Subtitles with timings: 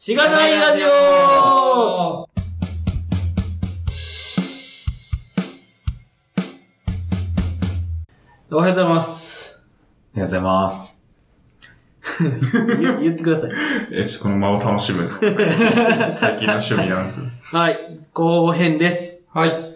[0.00, 0.90] しがないラジオお
[8.58, 9.58] はようございます。
[9.58, 9.60] あ
[10.14, 10.96] りがとうございます。
[12.80, 13.50] 言言ってください。
[13.90, 15.10] え、ちょこの間を楽しむ。
[16.12, 17.20] 最近の趣味なんです。
[17.52, 17.98] はい。
[18.12, 19.24] 後編です。
[19.34, 19.74] はい。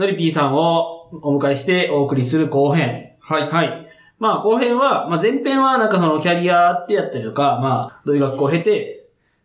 [0.00, 3.12] のりぴーさんをお迎えしてお送りする後編。
[3.20, 3.48] はい。
[3.48, 3.86] はい。
[4.18, 8.99] まあ後編は、まあ前編はなんかそのキャリアってやったりとか、まあどういう学校を経て、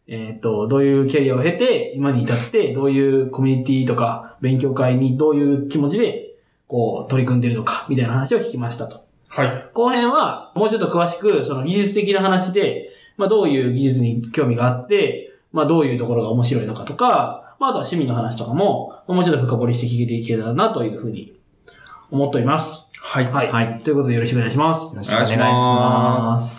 [0.07, 6.35] えっ、と、どういうキャリアを経て、今に至って、どういうコミュニティとか、勉強会にどういう気持ちで、
[6.67, 9.03] こう、取り組んでるとか、みたいな話を聞きましたと。
[9.29, 9.69] はい。
[9.73, 21.35] 後編は、もうちょっと詳しく、その技術的な話で、まあどういう技術に興味があって、まあどういうところが面白いのかとか、まああとは趣味の話とかも、もうちょっと深掘りして聞いていけたらなというふうに
[22.11, 22.91] 思っております。
[22.99, 23.31] はい。
[23.31, 23.51] はい。
[23.51, 24.93] はいということでよろしくお願いします。
[24.93, 26.54] よろしくお願いします。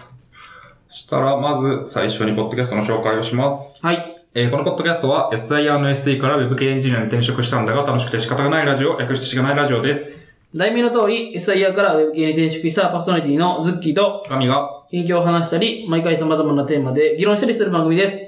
[1.07, 3.79] そしたら、まず最初にポッドキャストの紹介をします。
[3.81, 4.25] はい。
[4.35, 10.35] えーこのポッドキャストは SIR の SE から Web 系エンジニアに転職したんだが楽しくて仕方がないラジオ、略してしがないラジオです。
[10.53, 18.25] 題名の通り、SIR から Web 系に転職したパーソナリティのズッキーと、神が、近況を話したり、毎回様々なテーマで議論したりする番組です。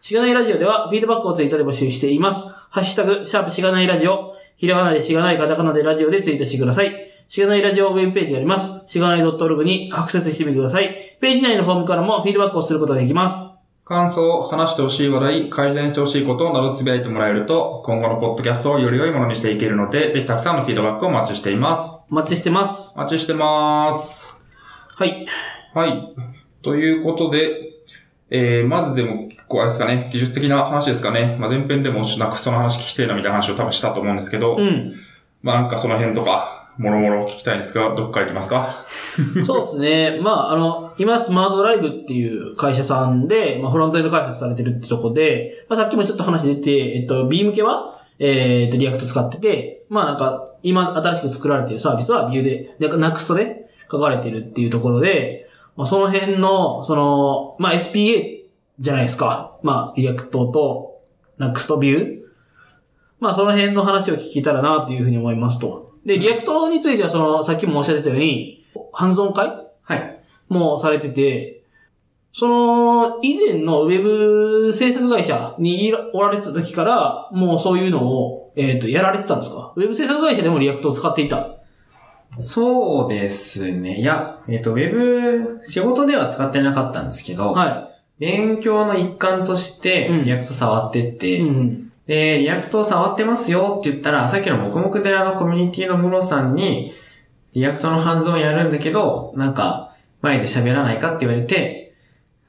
[0.00, 2.46] しがないラジオでは、フィードバックをツイートで募集しています。
[2.70, 7.11] ハッシュタグ、シャープしがないラジオ、ひらがなでしがないカタカナでラジオでツイートしてください。
[7.32, 8.86] しがないラジオウェブページがあります。
[8.86, 10.94] しがない .org にアクセスしてみてください。
[11.18, 13.46] ページ内のフォームからもフィードバックをすることができます。
[13.86, 22.04] 感想、話してほしい話題、改善してほしいことなどつぶやいてもらえると、今後のポッドキャストをより良いものにしていけるので、ぜひたくさんのフィードバックをお待ちしています。
[22.10, 22.92] お待ちしてます。
[22.96, 24.36] お待ちしてます。
[24.98, 25.26] はい。
[25.72, 26.14] はい。
[26.60, 27.72] ということで、
[28.28, 31.38] えー、まずでも、こう、あれですかね、技術的な話ですかね。
[31.40, 34.92] まあ、前編でも、なくその話聞きたいなみたいな話を多分したと思うんですけど、うん。
[35.42, 38.84] まあ、なんかその辺とか、もろもろ聞きたいんですが、どっから行きますか？
[39.44, 40.18] そうですね。
[40.22, 58.42] まあ、あの、今、 SmartDrive っていう会社さんで、まあ、フロントエンド開発されてるってとこで、まあ、さっきもちょっと話出て、えっと、B 向けは、えーっと、 React 使ってて、まあ、なんか、今、新しく作られてるサービスは、 Vue で、で、 Nuxt で書かれてるっていうところで、まあ、その辺の、その、まあ、SPA
[58.78, 59.56] じゃないですか。
[59.62, 61.00] まあ、 React と、
[61.38, 62.22] Nuxt、Vue
[63.20, 65.91] まあ、その辺の話を聞けたらな、というふうに思いますと。
[66.04, 69.52] で、 React については、その、さっきも申し上げたように、ハンズオン会
[69.82, 70.20] はい。
[70.48, 71.62] もされてて、
[72.32, 79.72] その、以前のウェブ制作会社におられてた時から、もうそういうのを、えっ、と、やられてたんですか？
[79.76, 81.56] ウェブ制作会社でも React を使っていた。
[82.38, 84.00] そうですね。
[84.00, 91.48] いや、えっ、と、ウェブ、仕事では使ってなかったんですけど、は勉強の一環としてうん、 React 触ってって、い。
[91.48, 91.91] うん。
[92.06, 96.92] で、 React を触ってますよって言ったら、さっきの黙々寺のコミュニティのムロさんに、
[97.52, 101.94] React のハンズオンやるんだけど、なんか、前で喋らないかって言われて、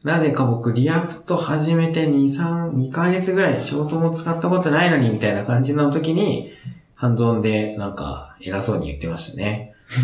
[0.04, 6.52] なぜか僕、 React 始めて2、3、2ヶ月ぐらい仕事も使ったことないのに、みたいな感じの時に、
[6.96, 9.74] ハンズオンで、なんか、偉そうに言ってましたね。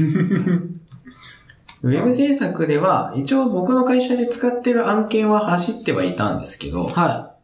[1.81, 7.38] ウェブ制作では、一応僕の会社で使ってる案件は走ってはいたんですけど、はい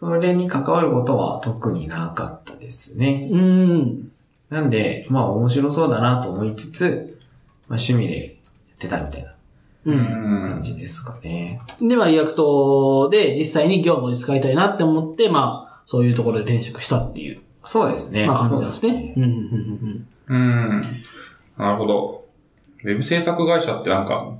[0.00, 3.32] それに関わることは特になかったですねい。。
[3.32, 4.12] うん。
[4.48, 7.18] なんで、まあ面白そうだなと思いつつ、
[7.68, 8.30] まあ趣味でや
[8.76, 9.34] ってたみたいな
[9.84, 10.40] うん。
[10.40, 11.58] 感じですかね。
[11.82, 18.26] で、まあ、 React で実際に業務で使いたいなって思って、まあ、そういうところで転職したっていう、そうですね。
[18.26, 19.12] まあ、感じなんですね。
[19.18, 20.82] うん、うん、うんうん。
[21.58, 22.24] なるほど。
[22.84, 24.32] ウェブ制作会社ってなんか、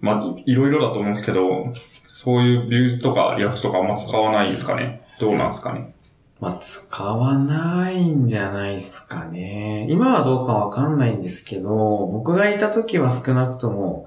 [0.00, 1.72] まあ、いろいろだと思うんですけど、
[2.06, 5.02] そういう Vue とか React とかあんま使わないですかね？
[5.20, 5.92] どうなんですかね？
[6.40, 9.88] まあ使わないんじゃないですかね。
[9.90, 14.06] 今はどうかわかんないんですけど、僕がいた時は少なくとも、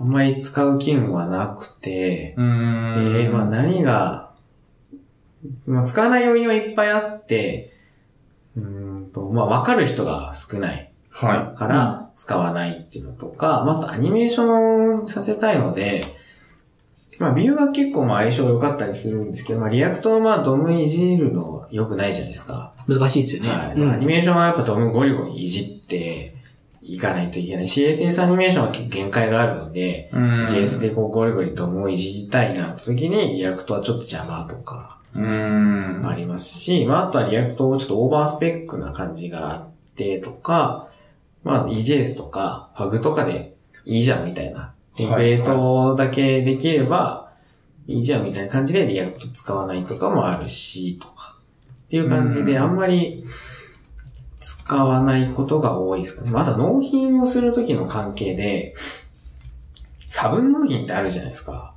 [0.00, 4.32] あんまり使う機運はなくて、で、まあ何が、
[5.66, 7.74] まあ使わない要因はいっぱいあって、
[8.56, 10.74] うーんと、まあわかる人が少ない。
[10.74, 10.87] は
[11.20, 16.02] から使わないっていうのとか、まあアニメーションさせたいので、
[17.18, 22.72] まあ Vue は結構まあ相性良かったりするんですけど、まあ React はまあ DOM いじるの良くないじゃないですか。
[22.86, 22.98] うん。
[22.98, 23.50] 難しいですよね。
[23.50, 23.74] はい。
[23.74, 26.34] うんアニメーションはやっぱ DOM ゴリゴリいじって
[26.82, 27.64] いかないといけない。
[27.64, 30.16] CSS アニメーションは結構限界があるので、い。
[30.16, 36.06] うん JS でこうゴリゴリ DOM をいじりたいなって時に React はちょっと邪魔とかうん。
[36.06, 40.88] ありますし、まああとは React をちょっとオーバースペックな感じがあってとか、
[41.44, 44.74] まあ EJS とか Pug とかでいいじゃんみたいな。
[44.96, 47.32] テンプレートだけできれば
[47.86, 51.38] いいじゃんみたいな感じで React 使わないとかもあるし、とか。
[51.86, 53.24] っていう感じであんまり
[54.40, 56.30] 使わないことが多いですかね。
[56.30, 58.74] また納品をするときの関係で、
[60.06, 61.74] 差分納品ってあるじゃないですか。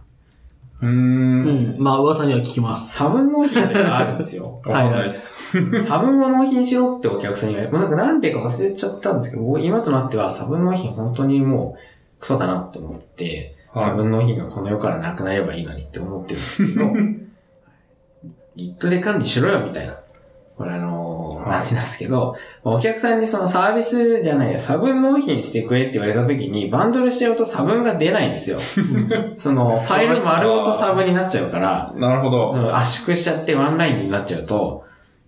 [0.81, 1.75] うんん。
[1.77, 2.95] まあ、噂には聞きます。
[2.95, 4.61] 差分納品ってがあるんですよ。
[4.65, 5.35] わかんないです。
[5.83, 16.85] 差分を納品しろってお客さんに言われて、もうなんかなんでか忘れちゃったんですけど、僕今となっては差分納品本当にもうクソだなって思って、はい差分納品がこの世からなくなればいいのにって思ってるんですけど、
[18.57, 20.00] Git で管理しろよみたいな。
[20.61, 28.59] これあのー、はい感じなんですけど、まあお客さんにそのサービスじゃないや、差分納品してくれって言われた時に、バンドルしちゃうと差分が出ないんですよ。
[29.35, 32.51] その、ファイル丸ごと差分になっちゃうから、なるほど。
[32.51, 34.85] その圧縮しちゃってワンラインになっちゃうと、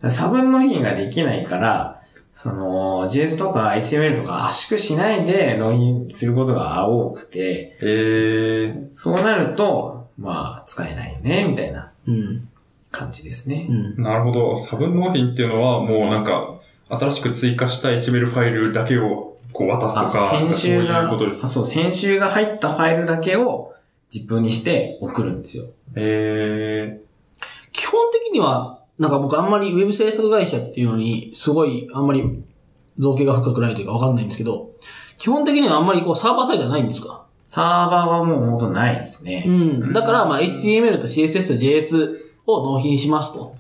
[0.08, 2.00] 差分納品ができないから、
[2.32, 12.50] その、JS とか HTML とか圧縮しないで納品することが多くて、えー、そうなると、まあ、使えないよね、みたいなうん。
[12.94, 13.74] 感じですねう。
[13.74, 14.02] ん。
[14.02, 14.56] なるほど。
[14.56, 16.60] 差分納品っていうのはもうなんか、
[16.90, 21.48] 新しく追加した HTML ファイルだけをこう渡すとあそうか、編集そういが、うことですあ。
[21.48, 23.74] そう編集が入ったファイルだけを
[24.12, 25.66] ZIP にして送るんですよ。
[25.96, 27.00] え
[27.72, 32.24] 基本的には、なんか僕あんまりウェブ制作会社っていうのに、すごい、あんまり
[33.00, 34.70] 造形が深くないというかわかんないんですけど、
[35.18, 37.26] 基本的にはあんまりこうサーバーサイドはないんですか？
[37.48, 39.46] サーバーはもう元ないですね。
[39.48, 39.94] うん。
[39.94, 43.54] だから、まあ、HTML と CSS と JS を納品しますと。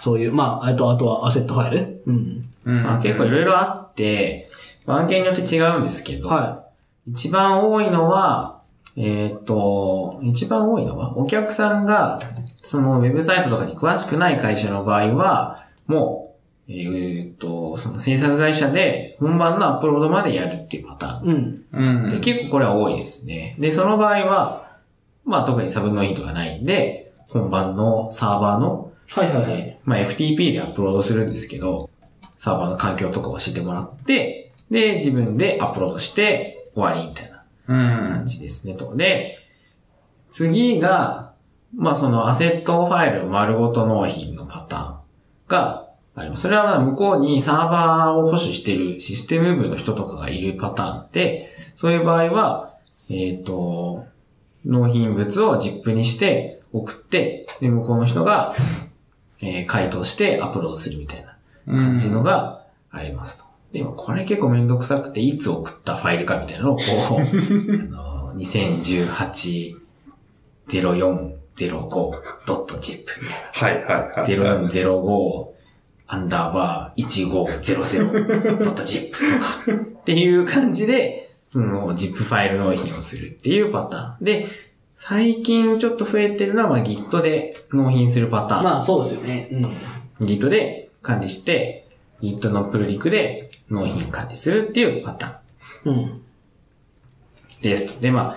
[0.00, 2.02] そういう、まあ、あと、あとはアセットファイル？
[2.06, 2.40] うん。
[2.66, 4.48] ー、うんまあ、結構いろいろあって、
[4.86, 6.66] 案件によって違うんですけど、は
[7.08, 8.60] 一番多いのは、
[8.96, 12.20] えーっと、一番多いのは、お客さんが、
[12.62, 16.36] そのウェブサイトとかに詳しくない会社の場合は、も
[16.68, 21.32] う、えーっと、その制作会社で本番のアップロードまでやるっていうパターい。
[21.32, 21.64] うん。
[21.72, 22.10] うんン。
[22.10, 23.56] で、結構これは多いですね。
[23.58, 24.78] で、その場合は、
[25.24, 27.01] まあ特にサブのヒントがないんで、
[27.32, 29.78] 本番のサーバーの、はいはいはい。
[29.84, 31.90] まあ FTP でアップロードするんですけど、
[32.36, 37.44] サーバーの環境とかを教えてもらって、で、自分でアップロードして終わりみたいな。
[37.68, 38.26] うん感。
[38.26, 38.94] じですね、と。
[38.96, 39.38] で、
[40.30, 41.32] 次が、
[41.74, 44.96] まあそのアセットファイル丸ごと納品のパターン
[45.48, 46.42] があります。
[46.42, 52.76] それはまあ向こうにサーバーを保守しているシステム部の人とかがいるパターンで、そういう場合は、
[53.10, 54.06] えっ、と、
[54.64, 58.54] 納品物を ZIP にして送って、で、向こうの人が、
[59.40, 63.44] えー回答してアップロードするみたいな感じのがありますと。
[63.72, 67.20] で、今これ結構めんどくさくて、いつ送ったファイルかみたいなのをこう、
[67.96, 69.72] あの、2018-0405.zip
[73.22, 74.10] みたいはいはいはい。
[74.14, 74.24] な。
[74.24, 75.52] 0405
[76.06, 84.24] アンダーバー 1500.zip とかっていう感じで、その zip ファイル納品をするっていうパターン。
[84.24, 84.46] で、
[85.04, 88.62] 最近ちょっと増えてるのは、まあ Git で納品するパターン。
[88.62, 89.48] まあ、そうですよね。
[89.50, 90.24] うん。
[90.24, 91.88] Git で管理して、
[92.22, 96.22] Git のプルリクで納品管理するっていうパターンうん。
[97.62, 98.00] です。
[98.00, 98.36] で、ま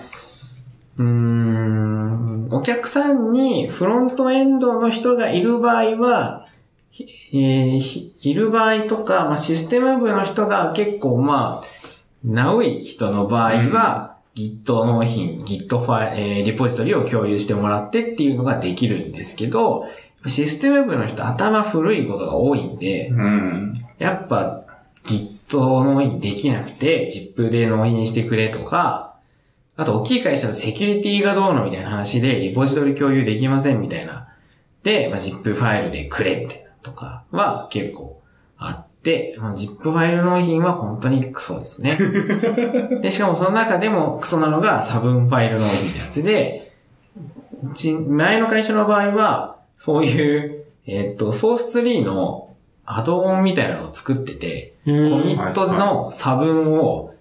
[0.98, 6.48] うーん、お客さんにフロントエンドの人がいる場合は、
[6.90, 11.66] ひえーひいる場合とか、まあ、システム部の人が結構まあ、
[12.24, 19.86] なおい人の場合は、Git 納品、Git ファイ、えーリポジトリを共有してもらってっていうのができるんですけど、
[20.26, 23.86] システム部の人頭古いことが多いんで、うん。
[23.98, 24.64] やっぱ
[25.06, 29.14] Git 納品できなくて ZIP で納品してくれとか、
[29.76, 34.28] あと大きい会社のセキュリティがどうのみたいな話でリポジトリ共有できませんみたいな。
[34.82, 38.15] で、まあ、ZIP ファイルでくれみたいなとかは結構
[39.10, 41.96] あって、まあ、ZIP ファイル納品は本当にクソですね。
[43.02, 46.72] で、しかもその中でもクソなのが差分ファイル納品ってやつで、
[47.62, 52.48] うち前の会社の場合は、そういう、えっと、ソースツリーの
[52.84, 57.14] アドオンみたいなのを作ってて、コミットの差分を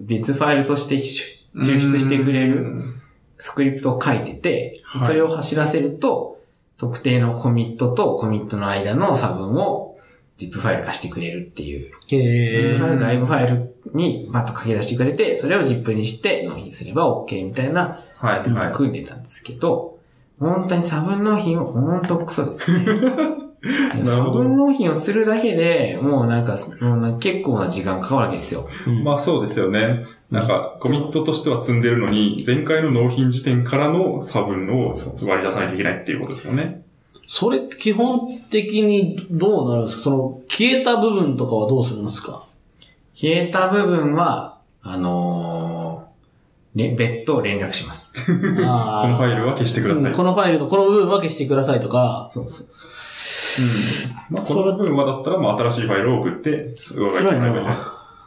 [0.00, 2.82] 別ファイルとして抽出してくれる
[3.38, 5.06] スクリプトを書いてて、はい。
[5.06, 6.36] それを走らせると、
[6.78, 9.95] 特定のコミットとコミットの間の差分を
[10.38, 11.92] ZIP ファイル化してくれるっていう。
[12.10, 18.72] へ ZIP ファイルー外部ファイルにバッと書き出してくれて、それを ZIP にして納品すれば OK みたいなはい。
[18.72, 19.98] 組んでたんですけど、
[20.38, 22.84] 本当に差分納品は本当クソですね。
[24.30, 28.68] 分納品をするだけで、もうなんか、もうなんか結構な時間かかるわけですよ。
[28.86, 30.04] うんまあそうですよね。
[30.30, 36.85] なんか、コミットとしては積んでるのに、前回の納品時点からの差分を割り出さないといけないっていうことですよね。
[37.26, 40.02] それって基本的にどうなるんですか？
[40.02, 42.40] その、消えた部分とかはどうするんですか？
[43.14, 48.12] 消えた部分は、あのー、ね、別途連絡します。
[48.14, 50.12] このファイルは消してください。
[50.12, 52.90] このファイルのこの部分は消してくださいとか、そうそうそう。
[54.30, 56.74] まあ、この部分はだったら、まあ、新しいファイルを送って、
[57.18, 57.52] 辛いな。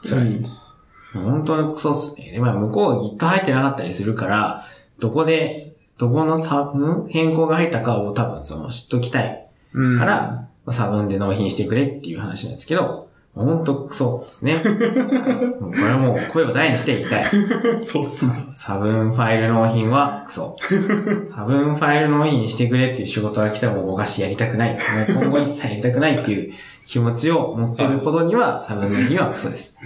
[0.03, 0.25] 辛い。
[0.25, 1.23] うん。
[1.23, 2.31] 本当にクソっすね。
[2.31, 4.65] で、まあ、向こう Git 入ってなかったりするから、
[4.97, 5.68] どこで
[5.99, 14.55] どこの差分変更が入ったかを多分その知っときたいうんから、差分で納品してくれっていう話なんですけど、ほんとクソですね。
[14.63, 17.25] これはもう声を大にして言いたい。
[17.81, 18.47] そうっすね。
[18.55, 20.57] 差分ファイル納品はクソ。
[21.25, 24.71] 差分ファイル納品してくれっていう仕事が来たらもうお菓子やりたくない。
[24.71, 24.79] もう
[25.21, 26.53] 今後一切やりたくないっていう
[26.85, 29.77] 気持ちを持ってるほどには差分納品はクソです。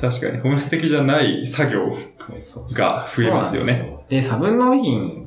[0.00, 1.80] 確かに、本質的じゃない作業
[2.18, 3.66] そうそうそうが増えますよね。
[3.66, 4.02] そうなんですよ。
[4.08, 5.26] で、差分納品、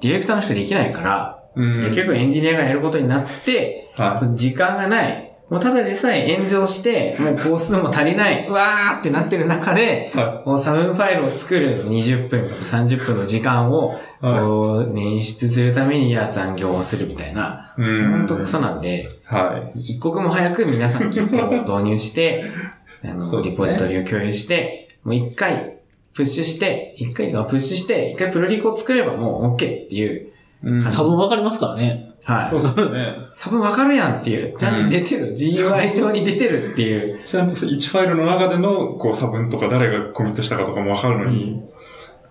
[0.00, 1.80] ディレクターの人できないから、うん。
[1.88, 5.30] 結局エンジニアがやることになって、は時間がない。
[5.50, 8.46] もうただでさえ炎上して、もう工数も足りない。
[8.46, 17.74] うわーってなってる中でい。、はこうサブファイルを作る20分とか30分の時間を、はいこう、捻出するためにや残業をするみたいな。
[17.76, 19.94] ほんとクソなんで、はい。
[19.94, 22.44] 一刻も早く皆さん Git を導入して、
[23.04, 25.79] あの、リポジトリを共有して、もう一回
[26.14, 30.30] プッシュして、一回がプッシュして、一回プロリコを作ればもう OK っていう。
[30.62, 32.12] うん差分わかりますからね。
[32.24, 32.50] はい。
[32.50, 33.16] そうですね。
[33.30, 34.58] 差分わかるやんっていう。
[34.58, 35.32] ちゃんと出てる。
[35.32, 37.24] GUI 上に出てるっていう。
[37.24, 41.62] ちゃんと1ファイルの中での、こう、差分とか誰がコミットしたかとかもわかるのに、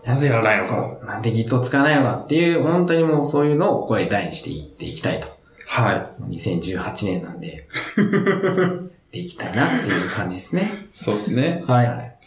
[0.05, 0.69] なぜやらないのか。
[0.69, 1.05] そう。
[1.07, 5.27] なんで Git を使わないのかっていう、本当にもうそういうのを声大にしていっていきたいと。
[5.65, 7.67] は2018年なんで、
[9.11, 10.71] でいきたいなっていう感じですね。
[10.93, 10.97] い。
[10.97, 11.63] そうですね。
[11.67, 12.17] はい。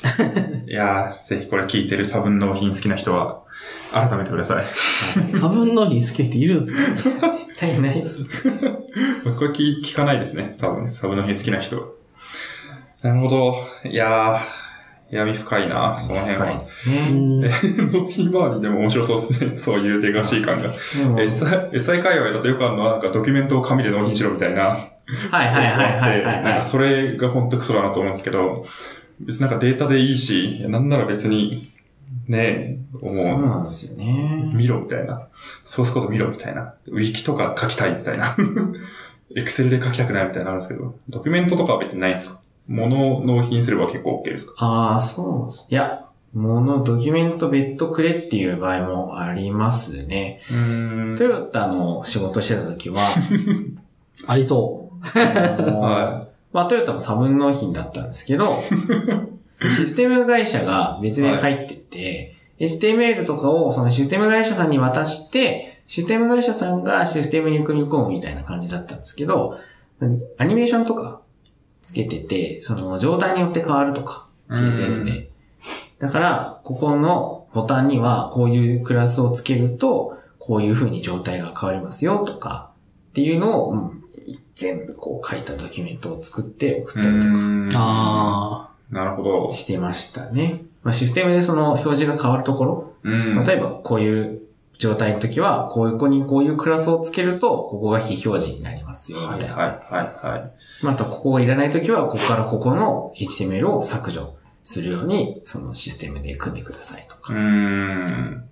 [0.66, 3.42] いやー、ぜひこれ聞いてる差分納品好きな人は、
[3.92, 4.64] 改めてください。
[5.24, 6.74] 差分納品好きな人いるんです
[7.20, 7.30] か？
[7.30, 8.24] 絶対いないっす。
[8.24, 10.56] これ聞聞かないですね。
[10.58, 11.96] 多分、サブの品好きな人。
[13.02, 13.54] なるほど。
[13.84, 16.60] いやー、闇深いな、その辺は深いで。
[16.60, 17.10] すうね。
[17.10, 17.40] ん。
[17.92, 19.56] 納品周りでも面白そうですね。
[19.56, 20.72] そういうレガシー感が。
[20.74, 24.78] SI 界隈だとよくあるのは、なんかドキュメントを紙で納品しろみたいな。
[25.30, 26.62] はいはいはいはいはいはいなんか。
[26.62, 28.64] それが本当クソだなと思うんですけど、
[29.20, 31.62] 別になんかデータでいいし、なんなら別に、
[32.28, 34.56] ねそうえ、もなんですよねう、。
[34.56, 35.26] 見ろみたいな。
[35.62, 36.74] ソースコード見ろみたいな。
[36.86, 38.36] ウィキとか書きたいみたいな。
[39.34, 44.52] エクセルで書きたくないみたいなのあるんですけど、ドキュメントとかは別にないんですか物を納品すれば結構 OK ですか？
[44.58, 45.66] ああ、そうです。
[45.70, 46.04] いや、
[46.34, 50.40] もの、ドキュメント別途くれっていう場合もありますね。
[50.50, 53.00] うーんトヨタの仕事してた時は、
[54.26, 58.62] ありそはまあトヨタも差分納品だったんですけど、
[59.50, 69.58] システム会社が別に入ってて、HTML とかをそのシステム会社さんに渡して、システム会社さんがシステムに組み込むみたいな感じだったんですけど、
[70.38, 71.20] アニメーションとか
[71.80, 75.30] つけてて、その状態によって変わるとか、CSS で。
[75.98, 82.72] だから、ここのボタンにはこういうクラスをつけると、こういう風に状態が変わりますよとか、
[83.10, 84.01] っていうのを、うん
[84.54, 87.02] 全部こう書いたドキュメントを作って送い。
[87.02, 87.70] ったりとかんう。
[87.74, 89.52] あなるほど。
[89.52, 90.64] してましたね。
[90.82, 93.44] まあ、システムでその表示が変わるところ、うん。
[93.44, 94.42] 例えばこういう
[94.78, 99.54] 状態の時は、こういう子にこういうクラスをつけると、ここが非表示になりますよ、みたいな。
[99.54, 100.52] はいはいはいはい。
[100.82, 107.32] また、ここがいらない時は、ここからここの HTML を削除するように、そのシステムで組んでくださいとか。
[107.32, 108.44] うーん。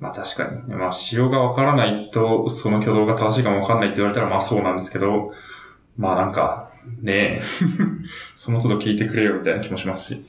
[0.00, 0.74] まあ確かに。
[0.74, 5.32] まあ仕様がわからないと、その挙動が正しいかもわかんないって言われたらまあそうなんですけど、
[5.96, 6.70] まあなんか、
[7.02, 7.42] ねえ、
[8.34, 10.26] その都度聞いてくれよみたいな気もしますし。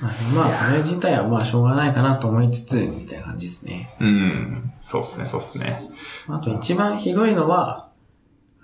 [0.00, 0.12] まあ、
[0.46, 3.94] まあ、これ自体はまあ、しょうがないかなと思いつつ、みたいな感じですね。
[4.00, 4.72] うん。
[4.80, 5.80] そうっすね、そうっすね。
[6.28, 7.88] あと一番ひどいのは、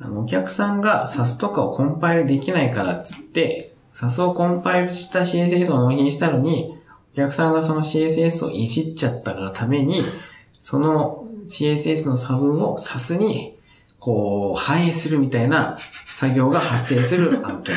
[0.01, 6.78] あの、お客さんが SAS とかをコンパイルできないからっつって、SAS をコンパイルした CSS を納品したのに、お
[7.19, 10.03] 客さんがその CSS をいじっちゃったがために、
[10.59, 13.59] その CSS の差分を SAS に、
[13.99, 15.79] こう、反映するみたいな
[16.15, 17.75] 作業が発生する案件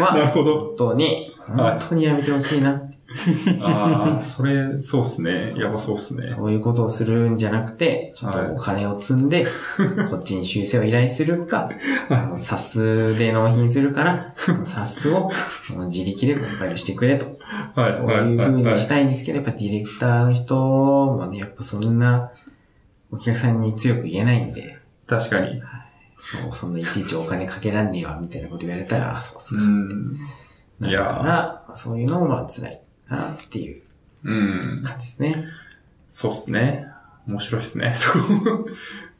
[0.00, 0.58] は、 なるほど。
[0.68, 2.82] 本当に、はい本当にやめてほしいな。
[3.60, 5.52] ああ、それ、そうっすね。
[5.56, 6.24] やばそうっすね。
[6.26, 9.44] そういうことをするんじゃなくて、ちょっとお金を積んで、
[10.08, 11.70] こっちに修正を依頼するか、
[12.08, 15.30] あの、サスで納品するから、サスを
[15.88, 17.26] 自力でコンパイルしてくれと。
[17.74, 18.74] はい、そうはい、いう風はい。
[18.74, 22.30] にしたいんですけど、やっぱディレクターの人もね、やっぱそんな
[23.10, 25.60] お客さんに強く言えないんで、確かに。
[26.44, 29.62] もうそんないちいちお金かけらんねえわ、みたいなこと言われたら、あ、そうっすか。
[29.62, 30.16] うん。
[30.78, 33.82] ないるから、そういうのもまあ辛いなっていう
[34.24, 34.60] うん。
[34.84, 35.44] 感じですね。
[36.08, 36.86] そうっすね。
[37.26, 37.92] 面白いっすね。
[37.96, 38.22] そう。
[38.22, 38.26] だ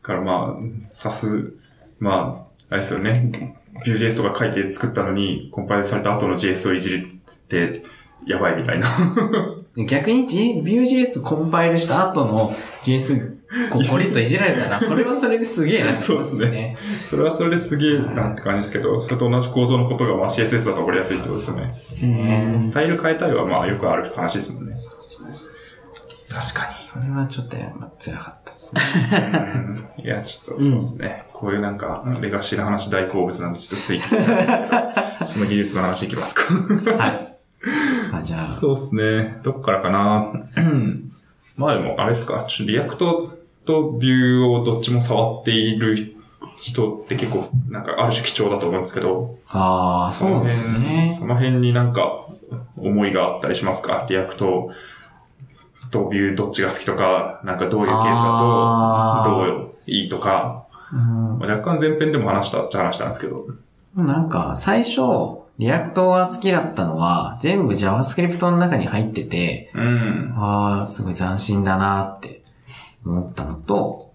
[0.03, 1.55] からまあ、さす、
[1.99, 3.57] まあ、あれですよね。
[3.85, 7.01] Vue.js とか書いて作ったのに、コンパイルされた後の JS をいじっ
[7.49, 7.83] て、
[8.27, 8.89] やばいみたいな。
[9.89, 13.37] 逆に G- Vue.js コンパイルした後の JS
[13.71, 16.77] ゴリッといじられたら、それはそれですげえなって そうですね。
[17.09, 22.57] それはそれですげえなって感じですけど、それと同じ構造のことがまあ CSS だと起こりやすいってことですよね。
[22.57, 24.75] ねスタイル変えたいはまあよくある話ですもんね。
[26.29, 28.83] 確かそれはちょっとやっぱ辛かったですね。
[29.97, 30.01] に。
[30.01, 31.25] うんいや、ちょっとそうですね。
[31.33, 34.47] こういうなんか、レガシーの話大好物なんで、ちょっとついてっちゃうんです
[35.19, 36.43] けど、 その技術の話いきますか。
[36.97, 37.37] はい。
[38.13, 39.39] あ、じゃあ、そうですね。
[39.45, 40.33] どっからかな。
[40.57, 41.13] う ん
[41.57, 42.45] まあでも、あれですか。
[42.49, 43.39] ちょ React
[43.71, 46.17] と Vue をどっちも触っている
[46.59, 51.27] 人って結構、なんかある種貴重だと思うんですけど、ああ、そうですねそ。
[51.27, 52.27] の辺になんか
[52.77, 54.07] 思いがあったりしますか？
[54.09, 54.71] React
[55.91, 63.47] と Vue どっちが好きとか、なんかどういうケースだとどういいとか、うんまあ若干前編でも話したっちゃ話したんですけど。
[63.97, 65.01] なんか、最初、
[65.59, 70.33] Reactが好きだったのは、全部 JavaScript の中に入ってて、うん。
[70.37, 72.40] ああ、すごい斬新だなって
[73.05, 74.11] 思ったのと、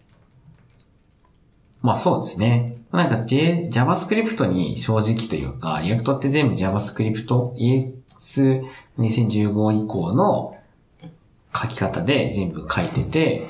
[1.81, 2.75] まあそうですね。
[2.91, 7.27] なんか、J、JavaScript に正直というか、 React って全部 JavaScript
[8.97, 10.57] ES2015 以降の
[11.55, 13.47] 書き方で全部書いてて、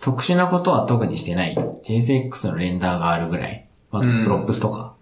[0.00, 1.54] 特殊なことは特にしてない。
[1.54, 3.66] JSX のレンダーがあるぐらい。
[3.90, 4.94] あと、うん props とか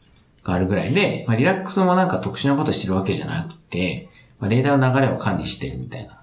[0.43, 4.09] があるぐらいで、まあ、 Redux もなんか特殊なことしてるわけじゃなくて、
[4.41, 6.18] まあ、データの流れを管理してるみたいな。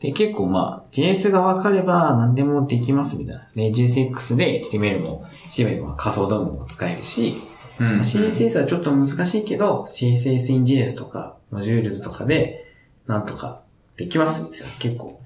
[0.00, 3.48] で、結構まあ、JS が分かれば何でもできますみたいな。
[3.54, 7.42] で、JSX で HTML も HTML も仮想 DOM も使えるし、
[7.78, 12.64] うんまあ CSS はちょっと難しいけど、CSS in JS とか、 Modules とかで、
[13.06, 13.62] なんとか
[13.96, 14.66] できますみたいな。
[14.78, 15.20] 結構、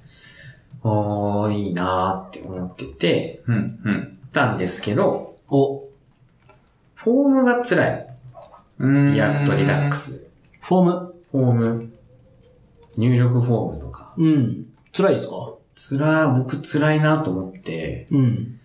[0.83, 3.81] おー、いいなーって思ってて、うん。
[3.85, 4.19] うん。
[4.33, 5.81] たんですけど、お、
[6.95, 8.07] フォームが辛い。
[8.79, 9.15] うん。
[9.15, 10.31] React Redux。
[10.61, 11.15] フォーム。
[11.33, 11.93] フォーム。
[12.97, 13.90] 入力フォームとか。
[14.21, 14.67] うん。
[14.97, 15.55] 辛いですか？
[15.75, 18.61] 辛い、僕辛いなと思って、うん。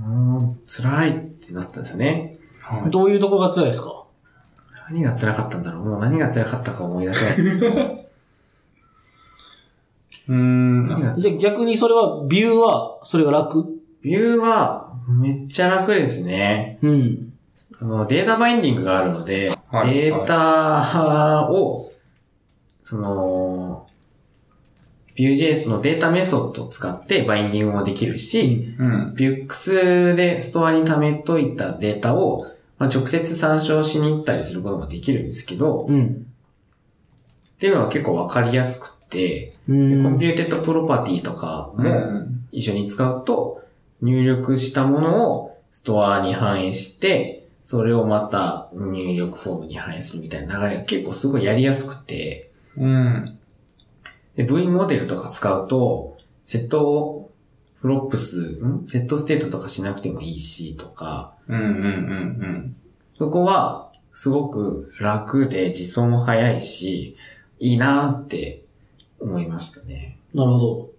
[0.00, 1.14] うーん、辛いっ
[1.46, 2.38] てなったんですよね。
[2.62, 4.04] はいどういうところが辛いですか？
[4.90, 5.84] 何が辛かったんだろう？
[5.84, 8.08] もう何が辛かったか思い出せないですけど。
[10.28, 10.88] うん。
[10.88, 13.64] 何がじゃあ逆にそれは、ビューは、それが楽？
[14.02, 16.78] ビューはめっちゃ楽ですね。
[16.82, 17.32] うん。
[17.80, 21.88] あのデータバインディングがあるので、はいデータを、
[22.82, 23.87] その、
[25.18, 29.14] Vue.js のデータメソッドを使ってバインディングもできるし、うん。
[29.14, 32.46] Vux でストアに貯めといたデータを、
[32.78, 36.26] まあ、直接参照しに行ったりすることもできるんですけど、うん。
[37.56, 40.18] っていうのが結構わかりやすくて、ん。
[40.18, 42.46] Computed プロパティとかうもん。
[42.52, 43.64] 一緒に使うと、
[44.00, 53.37] 入力したものをストアに反映して、それをまた入力フォームに反映するみたいな流れが結構すごいやりやすくて、うん。
[54.38, 58.86] で、V モデルとか使うと、 set props、ん？
[58.86, 61.58] setState とかしなくてもいいし、とか、うん。
[61.58, 61.64] うん。
[61.64, 62.76] うん。
[63.18, 67.16] そこはすごく楽で実装も早いし、
[67.58, 68.62] いいなって
[69.20, 70.18] 思いましたね。
[70.32, 70.90] なるほど。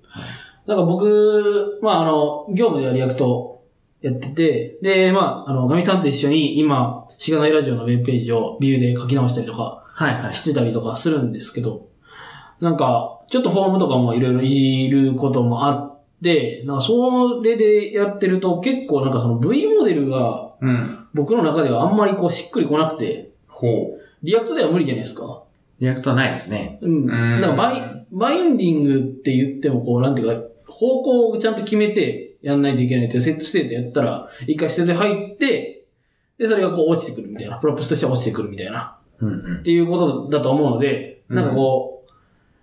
[0.68, 3.64] なんか僕、まあ、あの、業務では React
[4.02, 10.36] やってて、で、まあ、あの、ガミさんと一緒に今、しがないラジオのウェブページを Vue で書き直したりとかはいはい。
[10.36, 11.89] してたりとかするんですけど、
[12.62, 21.08] なんか、ちょっとフォームとかもいろいろいじることもあって、なんかそれでやってると結構なんかその V モデルがうん。
[21.14, 25.44] 僕の中ではあんまりこうしっくりこなくて、ほ React では無理じゃないですか？
[25.80, 26.78] React はないですね。
[26.82, 27.08] うん。
[27.08, 35.86] なんかバイ、バインディングって言ってもこう、なんていうか、方向をちゃんと決めてやんないといけないって setState やったら、一回捨てて入って、
[36.38, 37.58] で、それがこう落ちてくるみたいな。
[37.60, 38.98] props としては落ちてくるみたいな。
[39.20, 39.64] うんうんっ。
[39.64, 41.99] ていうことだと思うので、なんかこう、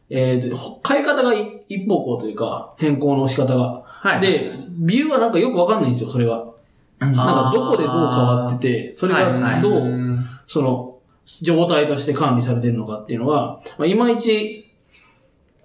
[0.09, 0.57] えーと、
[0.89, 3.83] 変え方が一一方向というか、変更の仕方が。
[3.85, 4.21] はい。
[4.21, 6.45] で、ビューはなんかよくわかんないんですよ、それが。
[6.99, 10.19] なんかどこでどう変わってて、それはいはいがどう、うん。
[10.47, 10.99] その、
[11.43, 14.73] 状態として管理されてるのかっていうのが、まあ、いまいち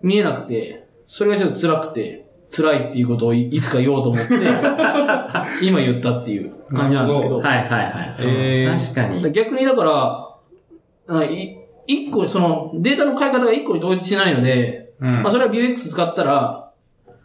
[0.01, 4.33] 見えなくて、それがちょっと辛くて、辛いっていうことをいいつか言おうと思って、
[5.61, 7.37] 今言ったっていう感じなんですけど。
[7.37, 8.15] はいはいはい。
[8.19, 9.31] えー確かに。
[9.31, 16.71] 逆にだから、あい一個、その、データの変え方が一個に統一しないので、うんまあそれは Vuex 使ったら、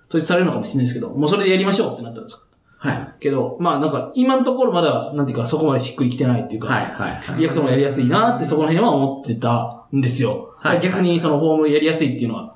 [0.09, 2.43] 統一されるのかもしれないですけど、もうそれでやりましょうってなったんです
[2.79, 3.15] はい。
[3.21, 7.39] けど、まあなんか、今のところまだ、なんていうか、そこまでしっくりきてないっていうか、はいはいはい。
[7.39, 10.55] React もやりやすいなってそこら辺は思ってたんですよ。
[10.59, 12.55] はい逆にそのフォームやりやすいっていうのは、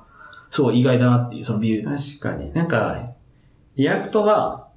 [0.49, 2.19] すごい意外だなっていう、その Vue。
[2.19, 2.51] 確かに。
[2.53, 3.11] なんか、
[3.75, 4.67] React は、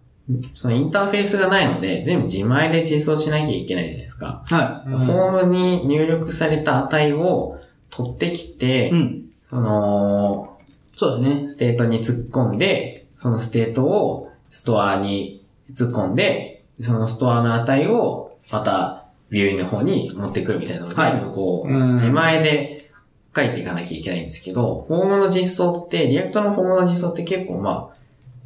[0.54, 4.42] そのインターフェースがないので、全部自前で実装しなきゃいけないじゃないですか。
[4.48, 7.58] はフォームに入力された値を
[7.90, 8.90] 取ってきて、い。
[8.90, 9.30] うん。
[9.42, 10.56] その、
[10.96, 11.48] そうですね。
[11.48, 22.90] state に突っ込んで、その state をストアに突っ込んで、そのストアの値をまたビューインの方に持ってくるみたいなのをはい全部こう、うん自前で
[23.34, 27.96] 書いていかなきゃいけないんですけど、フォームの実装って、 React のフォームの実装って結構まあ、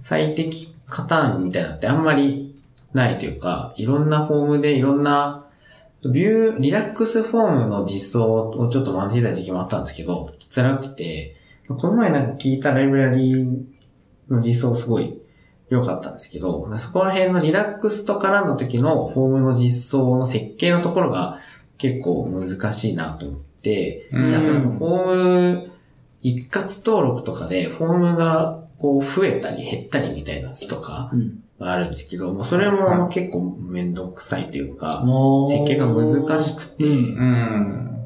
[0.00, 2.54] 最適パターンみたいなのってあんまり
[2.92, 5.46] ないというか、いろんなフォームでいろんな、
[6.02, 11.36] ビュー、リラックスフォームの実装をちょっと学んでた時期もあったんですけど、辛くて、
[11.68, 13.66] この前なんか聞いたライブラリ
[14.28, 15.20] の実装すごい
[15.68, 21.38] 良かったんですけど、そこら辺のリラックスとからの時のフォームの実装の設計のところが
[21.76, 24.30] 結構難しいなと思って、うん。
[24.78, 25.72] フォーム
[26.22, 31.42] 一括登録とかでフォームがこう増えたり減ったりみたいなとかうん。
[31.58, 38.04] があるんですけど、もうそれも結構めんどくさいというか、もう設計が難しくて、うんうん。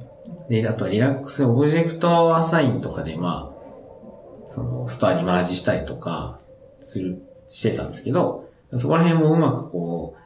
[0.48, 6.38] で、あとは Redux、Object.assign とかで、まあ、その、ストアにマージしたりとか、
[6.80, 10.16] する、してたんですけど、そこら辺もうまくこ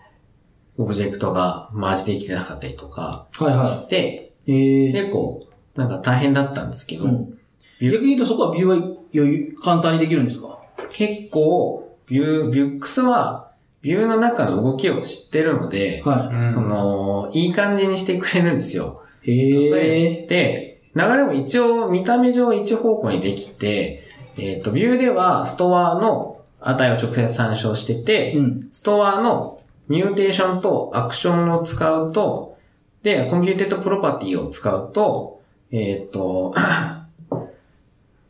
[0.78, 4.52] う、オブジェクトがマージできてなかったりとかはいはして、い。
[4.52, 7.38] ええ結構、なんか大変だったんですけど、うん。
[7.80, 10.58] 逆に言うとそこはビューは余裕、簡単にできるんですか？
[10.90, 13.50] 結構、ビュー、ビュックスは、
[13.82, 19.02] ビューの中の動きを知ってるので、はその、いい感じにしてくれるんですよ。
[19.24, 19.30] い。
[19.30, 20.26] へえ。
[20.26, 24.02] で、流れも一応見た目上一方向にできて、
[24.38, 28.68] えっ、と、ビューではストアの値を直接参照してて、うん。
[28.70, 32.56] ストアのmutation と action を使うと、
[33.02, 35.40] で、 computed property を使うと、
[35.70, 36.54] えっ、と、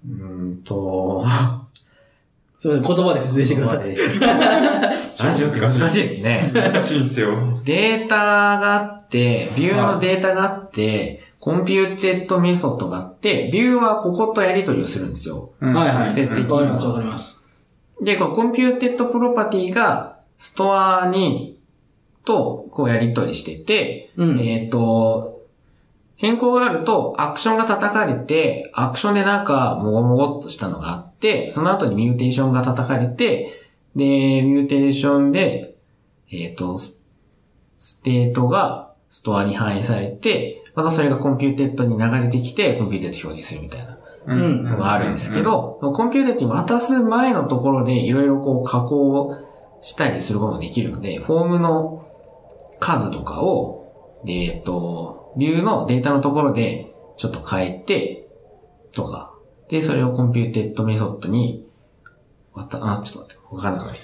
[0.07, 1.25] うーんと、
[2.57, 3.93] すみません、言葉で説明してください。
[3.93, 3.97] い。
[5.25, 6.51] ラジオって難しいですね。
[6.55, 7.61] 難しいんですよ。
[7.65, 15.53] データがあって、 Vue のデータがあって、 computed method があって、 Vue はこことやり取りをするんですよ。
[15.61, 15.97] うんはいはい。
[16.07, 17.41] 直接的にわかります、わかります。
[18.01, 21.59] で、この computed property がストアに、
[22.25, 24.41] と、こうやり取りしてて、うん。
[24.41, 25.36] えっ、と、
[26.17, 33.63] 変更があると、 action が叩かれて、 action でなんか、もごもごっとしたのがあって、その後に mutation が叩かれて、
[33.95, 35.77] で、 mutation で、
[36.31, 37.07] えっ、と、す
[37.79, 43.99] state がストアに反映されて、またそれが computed に流れてきて、 computed 表示するみたいな。
[44.29, 49.37] うんのがあるんですけど、コンピューターに渡す前のところでいろいろこう加工
[49.81, 52.09] したりすることができるので、フォームの
[52.81, 53.76] 数とかを、で
[54.27, 58.29] えっと、ビューのデータのところでちょっと変えて、
[58.93, 59.33] とか。
[59.69, 61.67] で、それをコンピューテッドメソッドに、
[62.55, 64.01] わた、あ、ちょっと待って、わかんなくなって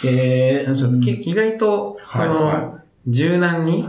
[0.00, 0.74] き えた。
[0.74, 3.86] ちょっとけ意外と、そはいのは、柔軟に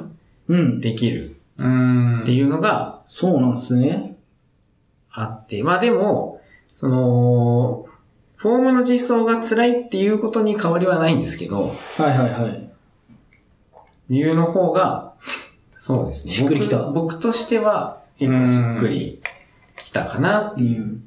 [0.47, 0.79] うん。
[0.81, 2.21] できるうん。
[2.21, 4.17] っていうのが、そうなんですね。
[5.11, 6.41] あって、まあでも、
[6.73, 7.85] その、
[8.35, 12.69] フォームの実装が辛いっていうことに変わりはないんですけど、はいはいはい。
[14.09, 15.13] 理由の方が、
[15.75, 16.33] そうですね。
[16.33, 19.21] しっくりきた僕僕としては、結構しっくり
[19.77, 20.81] きたかなっていう。
[20.81, 21.03] うん。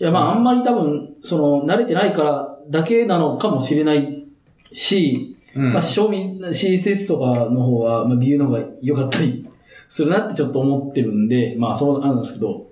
[0.00, 4.26] いや、まあ、あんまり多分、その、慣れてないからだけなのかもしれない
[4.72, 9.42] し、うんまあ、賞味、CSS とかの方は、まあ、ビューの方が良かったり
[9.88, 12.66] するなってちょっと思ってるんで、まあ、そうなんですけど、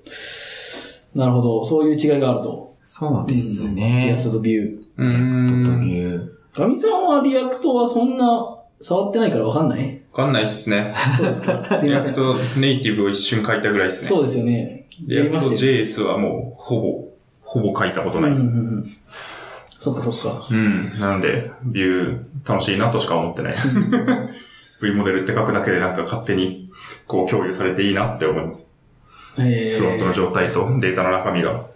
[1.14, 2.76] なるほど、そういう違いがあると。
[2.82, 4.24] そうですリアねク。
[4.24, 4.78] トとビュー。
[4.98, 5.18] うリア
[5.58, 5.80] クトとん。
[5.80, 6.28] ビュー。
[6.54, 8.53] ガミさんはリアクトはそんな
[8.84, 10.02] 触ってないからわかんない？
[10.12, 10.94] わかんないっすね。
[11.16, 11.64] そうですか。
[11.78, 12.10] すいません。
[12.10, 14.08] リアクトネイティブを一瞬書いたぐらいっすね。
[14.08, 14.86] そうですよね。
[15.06, 17.04] リアクトしたよ JS はもう、ほぼ、
[17.40, 18.42] ほぼ書いたことないです。
[18.42, 18.86] うんうんうん
[19.78, 20.46] そっかそっか。
[20.50, 20.98] うん。
[20.98, 23.56] なので、 Vue 楽しいなとしか思ってない。
[24.80, 26.70] V モデルって書くだけでなんか勝手に
[27.06, 28.66] こう共有されていいなって思います。
[29.38, 31.66] えフロントの状態とデータの中身が。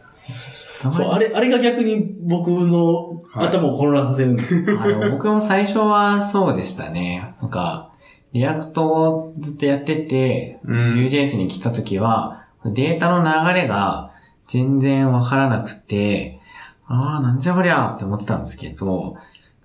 [0.83, 4.79] ー、そう、あれ、あれが逆に僕の頭を混乱させるんですよ。
[4.81, 7.35] あの、僕も最初はそうでしたね。
[7.41, 7.91] なんか、
[8.33, 14.11] React をずっとやってて、うん Vue.js に来た時は、データの流れが
[14.47, 16.41] 全然わからなくて、
[16.87, 19.17] ああ、なんじゃこりゃって思ってたんですけど、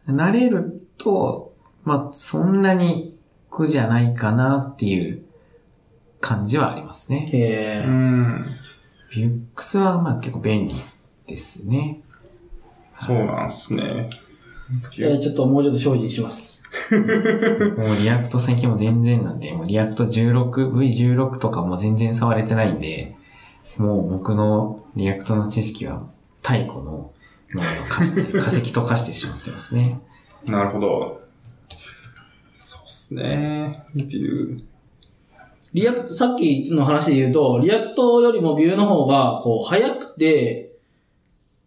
[0.08, 1.54] 慣れると、
[1.86, 3.18] まあ、そんなに
[3.50, 5.24] 苦じゃないかなっていう
[6.20, 7.30] 感じはありますね。
[7.34, 8.46] えーん。
[9.14, 10.76] Vuex はまあ結構便利
[11.28, 12.02] ですね。
[12.94, 14.10] そうなんすね。
[14.96, 16.64] じゃあちょっともうちょっと精進します。
[17.78, 23.16] もう React 最近も全然なんで、もう React 16、V16 とかも全然触れてないんで、
[23.78, 26.04] もう僕の React の知識は
[26.42, 27.12] 太古の
[27.92, 28.04] 化
[28.48, 30.02] 石と化してしまってますね。
[30.48, 31.22] なるほど。
[32.56, 33.84] そうっすね。
[33.92, 34.64] っていう。
[35.74, 40.63] React、さっきの話で言うと、 React よりも Vue の方が、こう、早くて、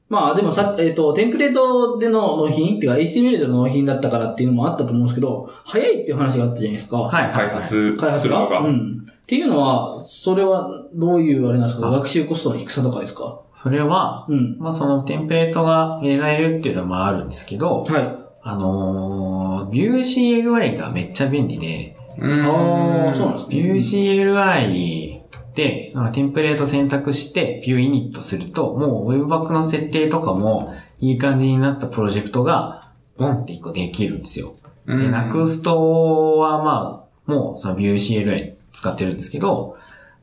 [0.08, 6.98] まあでもさ、えっ、と、テンプレートでの納品っていうか HTML での納品だったからっていうのもあったと思うんですけど、早いっていう話があったじゃないですか。
[6.98, 7.54] はい、はい、開はい。
[7.56, 8.60] 発開発が。
[8.60, 9.06] うん。
[9.10, 11.88] っていうのは、それはどういうあれなんですか？
[11.88, 13.40] あ学習コストの低さとかですか？
[13.54, 14.56] それは、うん。
[14.58, 18.16] まあそのテンプレートが入れられるっていうのもあるんですけど、はい。
[18.42, 23.56] あのー、Vue.CLI がめっちゃ便利で、うんああ、そうなんですね。
[23.56, 25.15] Vue.CLI
[25.56, 32.82] で、まあテンプレート選択して Vue イニットすると、もう Webpack の設定とかもいい感じになったプロジェクトが、
[33.16, 34.52] ボンって一個できるんですよ。
[34.86, 39.74] で、うん Next はまあ、もうその Vue.CLI 使ってるんですけど、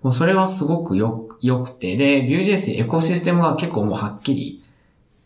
[0.04, 4.64] もうそれはすごくよ、良くて、で、Vue.js エコシステムが結構もうはっきり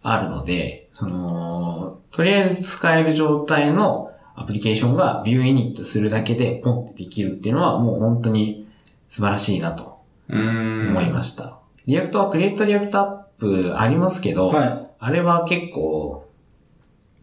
[0.04, 8.68] あるので、その、とりあえず使える状態のアプリケーションが Vue イニットするだけでポンってできるっていうのはもう本当に
[9.10, 9.97] 素晴らしいなとうん。
[10.30, 11.60] 思いました。
[11.86, 14.88] React は Create React App ありますけど、はい。
[15.00, 16.28] あれは結構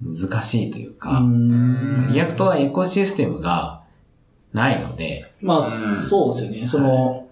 [0.03, 2.11] 難しいというか、うん。
[2.13, 3.83] Reactはエコシステムが
[4.53, 6.67] ないので、まあ、うんそうですよね。
[6.67, 7.29] その、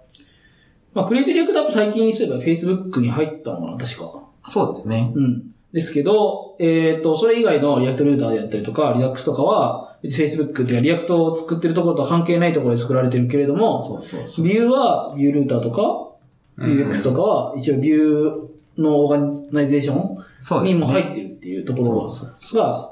[0.95, 4.23] まあ、 Create React App 最近すれば Facebook に入ったのかな、確か。
[4.47, 5.13] そうですね。
[5.15, 5.55] うん。
[5.73, 14.45] ですけど、えっ、と、それ以外の React Router であったりとか、 Redux とかは、Facebook っていうか、 React を作ってるところとは関係ないところで作られてるけれども、そうそうそう。
[14.45, 16.13] ビューはビュールーターとか、
[16.59, 20.65] UX とかは、一応 Vue の organization。
[20.65, 22.13] にも入ってるっていうところ
[22.61, 22.91] が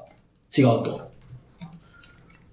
[0.56, 1.10] 違うと。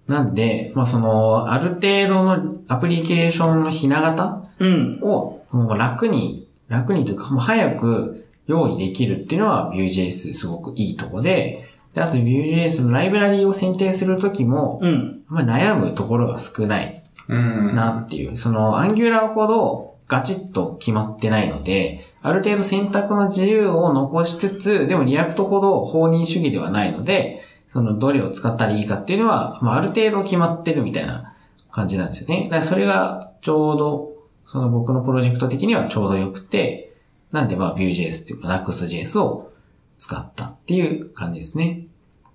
[0.08, 5.00] なんで、まあその、ある程度のアプリケーションのひな型うん。
[5.04, 11.66] をもう楽に、楽にというか、もう早く用意できるっていうのは Vue.js すごくいいとこで、
[11.98, 15.24] で、あと Vue.js のライブラリを選定するときも、うん。
[15.30, 17.76] まり悩むところが少ないうん。
[17.76, 31.36] なっていう、その Angular ほどガチッと決まってないので、ある程度選択の自由を残しつつ、でも React ほど放任主義ではないので、そのどれを使ったらいいかっていうのは、まあ、ある程度決まってるみたいな
[31.72, 32.44] 感じなんですよね。
[32.44, 34.14] だからそれがちょうど、
[34.46, 36.94] その僕のプロジェクト的にはちょうど良くて、
[37.32, 39.52] なんでまあ Vue.js っていうか Next.js を
[39.98, 41.87] 使ったっていう感じですね。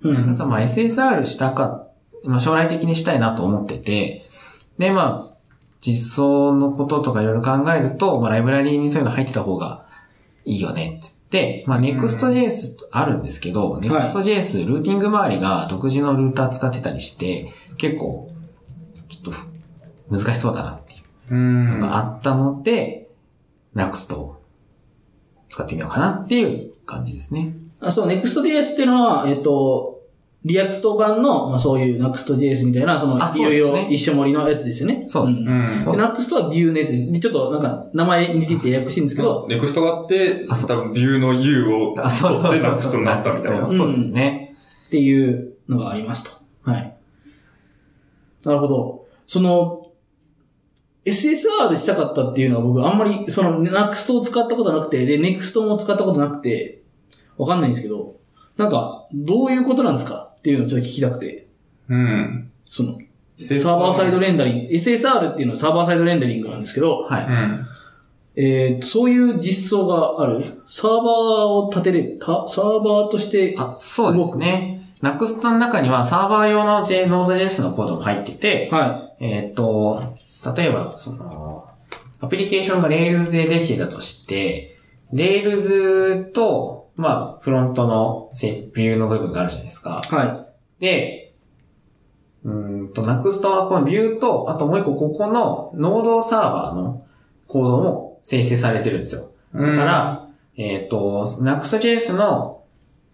[0.03, 0.35] うん。
[0.49, 1.87] まあ SSR したか、
[2.25, 4.29] まあ将来的にしたいなと思ってて、
[4.79, 5.37] でまあ、
[5.81, 9.87] 実装のこととかいろいろ考えると、まあライブラリーにそういうの入ってた方が
[10.45, 18.29] いいよねっつって、まあ Next.js あるんですけど、Next.js ルーティング周りが独自のルーター使ってたりして、結構、
[19.09, 19.47] ちょっとふ
[20.11, 21.35] 難しそうだなっていう。
[21.35, 21.69] うん。
[21.69, 23.09] のがあったので、
[23.75, 24.43] Next を
[25.49, 27.55] 使ってみようかなっていう感じですね。
[27.81, 29.92] あそう、Next.js っていうのは、えっ、と、
[30.45, 35.05] React 版の、まあそういう Nuxt.js みたいな、その、あいろいそうですねろ一緒盛りのやつですよね。
[35.09, 35.67] そうですんうん。
[35.67, 43.71] で、 Nuxt は Vue のやつで、ちょっとなんか、名前似ててややこしいんですけど、ネクストがあって、あそう多分ビューの U をあ、そうそう取ってそうナクストになったみたいな。
[43.71, 44.57] そうですね。
[44.87, 46.31] っていうのがありますと。
[46.71, 46.97] はい。
[48.45, 49.05] なるほど。
[49.27, 49.87] その、
[51.05, 56.83] SSR したかったっていうのは僕あんまり、その Next を使ったことなくて、で、Next も使ったことなくて、
[57.37, 58.17] わかんないんですけど、
[58.57, 60.32] なんか、どういうことなんですか？
[60.43, 61.47] っていうのをちょっと聞きたくて、
[61.89, 62.51] うん。
[62.69, 62.99] その、
[63.39, 67.27] サーバーサイドレンダリング、SSR っていうのはサーバーサイドレンダリングなんですけど、はい。
[67.27, 67.67] うん。
[68.35, 71.03] えー、そういう実装があるサーバー
[71.47, 74.83] を立てれ、たサーバーとして、あ、そうですね。
[75.03, 80.03] Next の中にはサーバー用の J Node.js のコードも入ってて、はえーっと、
[80.57, 81.67] 例えば、その、
[82.21, 84.79] アプリケーションが Rails でできてたとして、
[85.13, 90.03] Rails と、まあ、フロントのせビューの部分があるじゃないですか。
[90.11, 90.47] い、は
[90.79, 91.33] で、
[92.45, 97.07] うーんと、Next はこのビューと、あともう一個ここの Node サーバーの
[97.47, 99.31] コードも生成されてるんですよ。
[99.55, 102.65] だだか、ら、えっ、と、Next.js の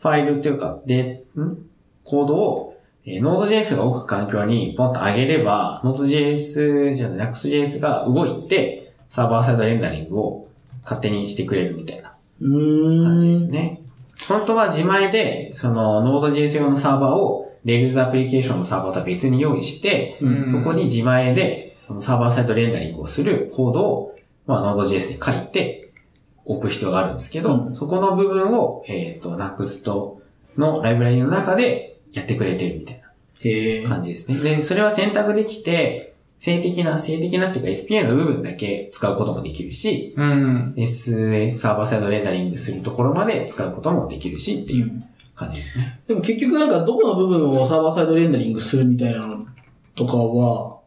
[0.00, 1.58] ファイルっていうか、で、ん？
[2.04, 10.48] コードを、えー Node.js が置く環境にポンと上げれば、Node.js じゃない、Next.js が動いて、サーバーサイドレンダリングを
[10.82, 12.07] 勝手にしてくれるみたいなうーん。
[12.40, 13.82] 感じですね。
[14.28, 25.90] 本当は自前で、その Node.js 用のサーバーを Rails アプリケーションのサーバーとは別に用意して、うんそこに自前で、サーバーサイドレンダリングをするコードを、まあ、Node.js で書いて
[26.44, 30.18] 置く必要があるんですけど、うんそこの部分を、えっ、と、Next
[30.56, 33.08] のライブラリの中でやってくれてるみたいな。
[33.88, 34.38] 感じですね。
[34.38, 40.74] で、それは選択できて、静的な、静的なっていうか SPA の部分だけ使うこともできるし、うん。
[40.76, 45.02] SS サーバーサイドレンダリングするところまで使うこともできるしっていう
[45.34, 45.98] 感じですね。
[46.06, 49.38] でも結局なんかどこの部分をサーバーサイドレンダリングするみたいなの
[49.96, 50.78] とかは、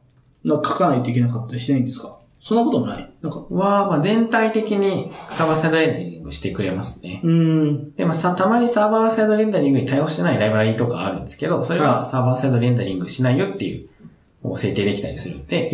[0.44, 2.18] なんか書かないといけなかったりしないんですか？
[2.40, 3.12] そんなこともない？
[3.22, 7.22] なんか、は、まあ、全体的にサーバーサイドレンダリングしてくれますね。
[7.24, 7.92] うーん。
[7.92, 13.90] で、まあ、さ、たまにサーバーサイドレンダリングに対応してないライブラリとかあるんですけど、それははサーバーサイドレンダリングしないよっていう、
[14.42, 15.70] こう設定できたりするんで、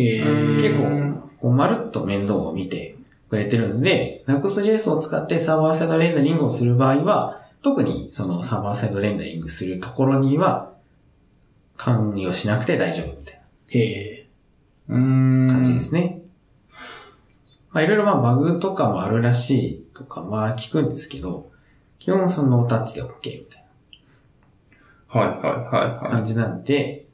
[0.60, 2.96] 結構、こう、まるっと面倒を見て
[3.30, 10.72] くれてるんで、Next.js を使ってサーバーサイドレンダリングをする場合は、特にそのサーバーサイドレンダリングするところには、
[11.76, 14.26] 関与しなくて大丈夫みたいへえ。
[14.88, 15.46] うーん。
[15.46, 16.22] な感じですね。
[17.70, 21.50] まあ、いろいろまあバグとかもあるらしいとか、まあ聞くんですけど、
[21.98, 23.64] 基本そのタッチで OK みたい
[25.08, 27.06] はいはいはいはな感じなんで、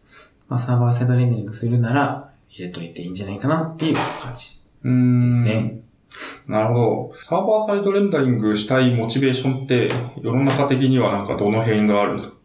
[0.49, 4.61] まあサーバーサイドレンダリングするなら入れといていいんじゃないかなっていう感じ。
[4.83, 5.81] ですね。
[6.47, 7.15] なるほど。
[7.17, 9.89] サーバーサイドレンダリングしたいモチベーションって、
[10.23, 12.37] 世の中的にはなんかどの辺があるんですか？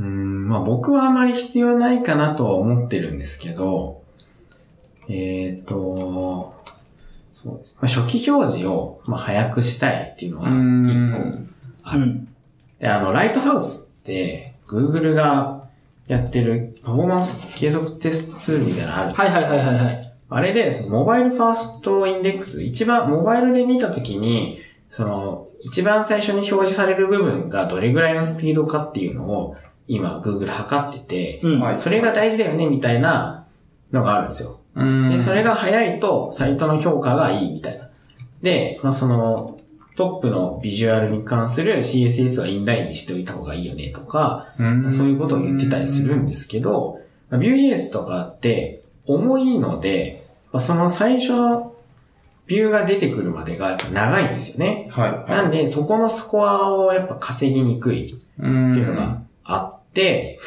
[0.00, 4.02] うーん、まあ僕はあまり必要ないかなとは思ってるんですけど、
[5.08, 6.54] えっ、と、
[7.32, 7.78] そうです。
[7.80, 11.38] まあ、初期表示を、まあ、早くしたいっていうのは一個
[11.82, 12.02] ある。
[12.02, 12.28] うん。
[12.78, 15.68] で、あの、ライトハウスって、Google が
[16.06, 19.14] やってるパフォーマンス継続テストツールみたいなのある。
[19.14, 20.12] はいはいはいはいはい。
[20.28, 31.60] あれで、そのモバイルファーストインデックス、一番、モバイルで見たときに、その、一番最初に表示される部分がどれぐらいのスピードかっていうのを、今、Google 測ってて、うん。
[31.60, 33.46] はいそれが大事だよね、みたいな
[33.92, 34.58] のがあるんですよ。
[34.74, 37.84] で、それが早いと、サイトの評価がいいみたいな。
[38.42, 39.56] で、まあ、その、
[39.94, 47.00] トップのビジュアルに関する CSS はインラインにしておいた方がいいよねとか、うんそういうことを言ってたりするんですけど、
[47.30, 51.74] まあ Vue.js とかって重いので、まあその最初の
[52.46, 54.88] ビューが出てくるまでがやっぱ長いんですよね。
[54.90, 55.30] はい。
[55.30, 60.38] なんで、そこのスコアをやっぱ稼ぎにくいっていうのがあって、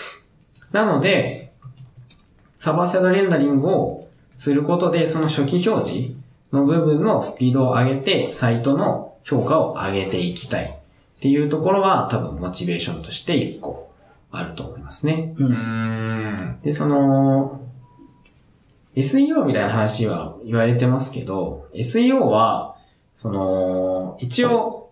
[0.71, 1.53] なので、
[2.58, 6.19] サーバーサイドレンダリングをすることで、その初期表示
[6.51, 13.91] の部分のスピードを上げて、サイトの評価を上げていきたいっていうところは多分モチベーションとして一個
[14.31, 15.33] あると思いますね。
[15.38, 15.45] う。
[15.45, 16.59] うん。
[16.63, 17.61] で、その、
[18.95, 22.77] SEO みたいな話は言われてますけど、SEO は、
[23.13, 24.91] その、一応、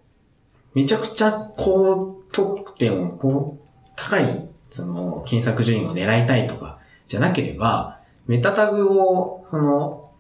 [0.73, 10.11] めちゃくちゃ高得点を、こう、高い、その、検索順位を狙いたいとか、じゃなければ、メタタグを、その、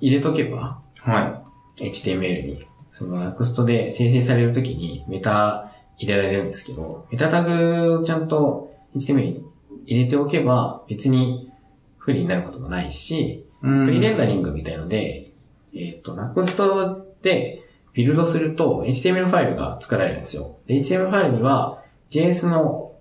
[0.00, 1.42] 入れとけば、は
[1.76, 2.58] HTML に、
[2.94, 9.44] その Next で生成されるときにメタ入れられるんですけど、メタタグをちゃんと HTML に
[9.84, 11.50] 入れておけば別に
[11.98, 13.44] 不利になることもないし、い。
[13.62, 15.32] ププリレンダリングみたいので、
[15.74, 20.58] えっ、と、Next でビルドすると HTML ファイルが作られるんですよ。
[20.68, 22.92] で、HTML ファイルには JS の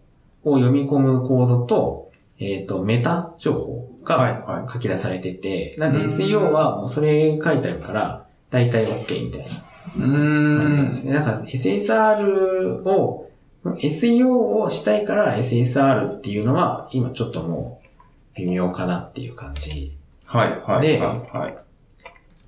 [0.44, 9.63] を読み込むコードと、えっ、と、メタ情報はいがは書き出されてて、なんでうん SEO はもうそれ書いてあるから、だいたい OK みたいな。
[9.98, 10.00] い。
[10.00, 10.76] うーん。
[10.76, 11.14] そうですね。
[11.14, 13.30] だから SSR を、
[13.66, 20.82] SEO をしたいから SSR っていうのは、今ちょっともう微妙かなっていう感じはいはい。
[20.82, 21.56] ではいはい。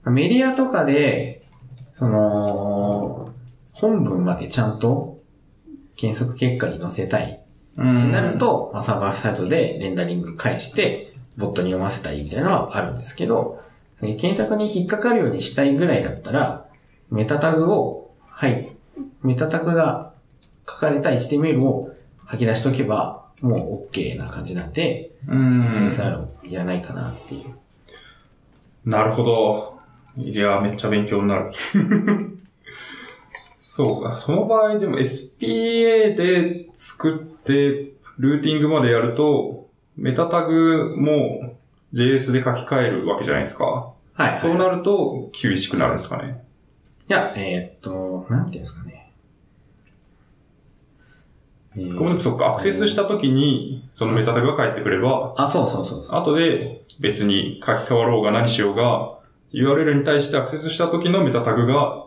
[0.10, 1.44] メディアとかで、
[1.94, 3.34] その、
[3.74, 5.18] 本文までちゃんと
[5.96, 7.42] 検索結果に載せたい
[7.78, 13.62] うってんなると、まあ、サーバーサイトでレンダリング返して、ボットに読ませたいみたいなのはあるんですけど、
[14.00, 16.65] 検索に引っかかるようにしたいぐらいだったら、
[17.10, 18.70] メタタグを、はい、
[19.24, 20.14] メタタグが
[20.68, 21.94] 書かれた HTML を
[22.26, 25.68] 吐き出しとけば、もう OK な感じなんで、うん。
[25.68, 27.56] SSR いらないかなっていう。
[28.90, 29.80] なるほど。
[30.18, 31.52] いや、めっちゃ勉強になる。
[33.60, 34.14] そうか。
[34.14, 41.58] その場合でも SPA で作って、ルーティングまでやると、メタタグも
[41.94, 43.66] JS で書き換えるわけじゃないですか。
[43.66, 44.40] はい、はい。
[44.40, 46.45] そうなると厳しくなるんですかね。
[47.08, 49.12] いや、えーっと、なんていうんですかね。
[51.76, 56.20] えーこれもそっか、アクセスした時に、そのメタタグが返ってくれば、あ、そうそうそうそう。
[56.20, 59.20] 後で別に書き換わろうが何しようが、
[59.54, 62.06] URL に対してアクセスした時のメタタグが、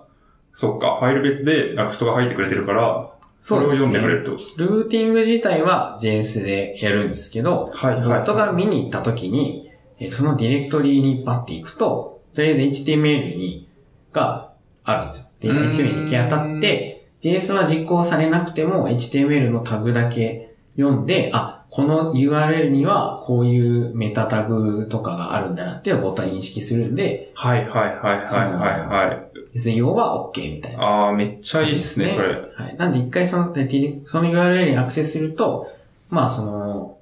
[0.52, 4.32] そっか、ファイル別で NUXT が入ってくれてるから、それを読んでくれると。
[4.56, 13.68] ルーティング自体は JS でやるんですけど、はいはいボットが見に行った時に、えーとそのディレクトリにバッて行くと、とりあえず HTML に、
[14.12, 14.52] が
[14.90, 15.26] あるんですよ。
[15.40, 29.58] で、HTML に行き当たって、JS は実行されなくても HTML のタグだけ読んで、あ、この URL にはこういうメタタグとかがあるんだなっていうボットは認識するんで、はいはいはいはいはいはい。
[29.58, 30.82] SEO は OK みたいな。
[30.82, 32.28] ああ、めっちゃいいですね、それ。
[32.28, 32.76] はい。
[32.76, 33.68] なんで一回その、で
[34.06, 35.70] その URL にアクセスすると、
[36.10, 36.97] まあその、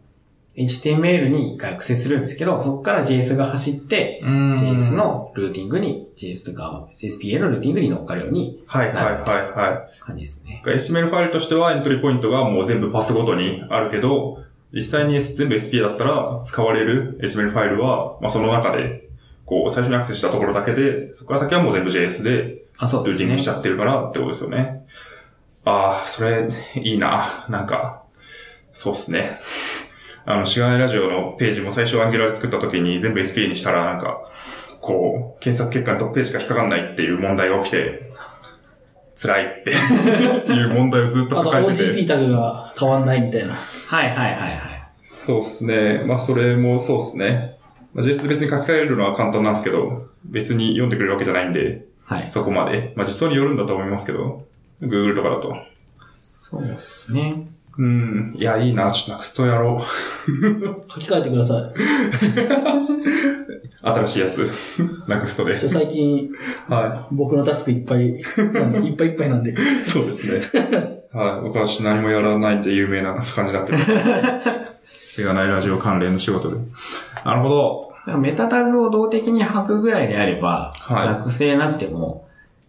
[0.57, 9.13] HTML に一回アクセスするんですけど、そこから JS が走って、JS のルーティングに、JS とか SPA のルーティングに乗っかるようにはいはいはい
[9.51, 10.63] は感じですね。
[10.65, 10.69] い。
[10.69, 14.43] HTML ファイルとしてはエントリーポイントがもう全部パスごとにあるけど、
[14.73, 19.09] 実際に全部 SPA だったら使われる HTML ファイルは、まあ、その中で、
[19.45, 23.51] こう、最初にアクセスしたところだけで、そこから先はもう全部 JS であ、そうですねルーティングしち。
[23.51, 24.87] ゃってるからってことですよね。
[25.65, 27.47] ああ、それ、いいな。
[27.49, 28.05] なんか、
[28.73, 29.39] そうっすね。
[30.27, 34.29] あの、しがないラジオのページも最初アンギュラーで作った時に全部 SPA にしたら、なんか、
[34.81, 38.03] こう、検索結果のトップページが引っかかんないっていう問題が起きて、
[39.15, 39.71] 辛いって
[40.53, 41.85] いう問題をずっとあと抱えてて。
[41.93, 43.55] OGP タグが変わんないみたいな。
[43.55, 44.61] はいはいはいはい。
[45.03, 46.03] そうっすね。
[46.07, 47.57] まあ、それもそうっすね。
[47.95, 52.31] まあ、JS で別に書き換えるのは簡単なんですけど、別に読んでくれるわけじゃないんで、はい。
[52.31, 52.93] そこまで。
[52.97, 54.45] まあ、実装によるんだと思いますけど、
[54.83, 55.57] Google とかだと。
[56.13, 57.33] そうですね。
[57.79, 58.35] うん。
[58.37, 58.91] いや、いいな。
[58.91, 59.83] ちょっとナクストやろう。
[60.91, 61.63] 書き換えてください。
[63.87, 64.51] 新しいやつ。
[65.07, 65.59] ナクストで。
[65.69, 66.29] 最近、
[66.69, 68.23] は僕のタスクいっぱい、いっ
[68.97, 69.53] ぱいいっぱいなんで。
[69.53, 69.55] い。
[69.85, 70.41] そうですね。
[71.13, 71.41] はい。
[71.43, 73.79] 僕はちょっと何もやらないって有名な感じになってる。
[75.03, 76.57] しがないラジオ関連の仕事で。
[77.25, 78.19] なるほど。
[78.19, 82.29] メタタグを動的に吐くぐらいであれば、はい学生なくても、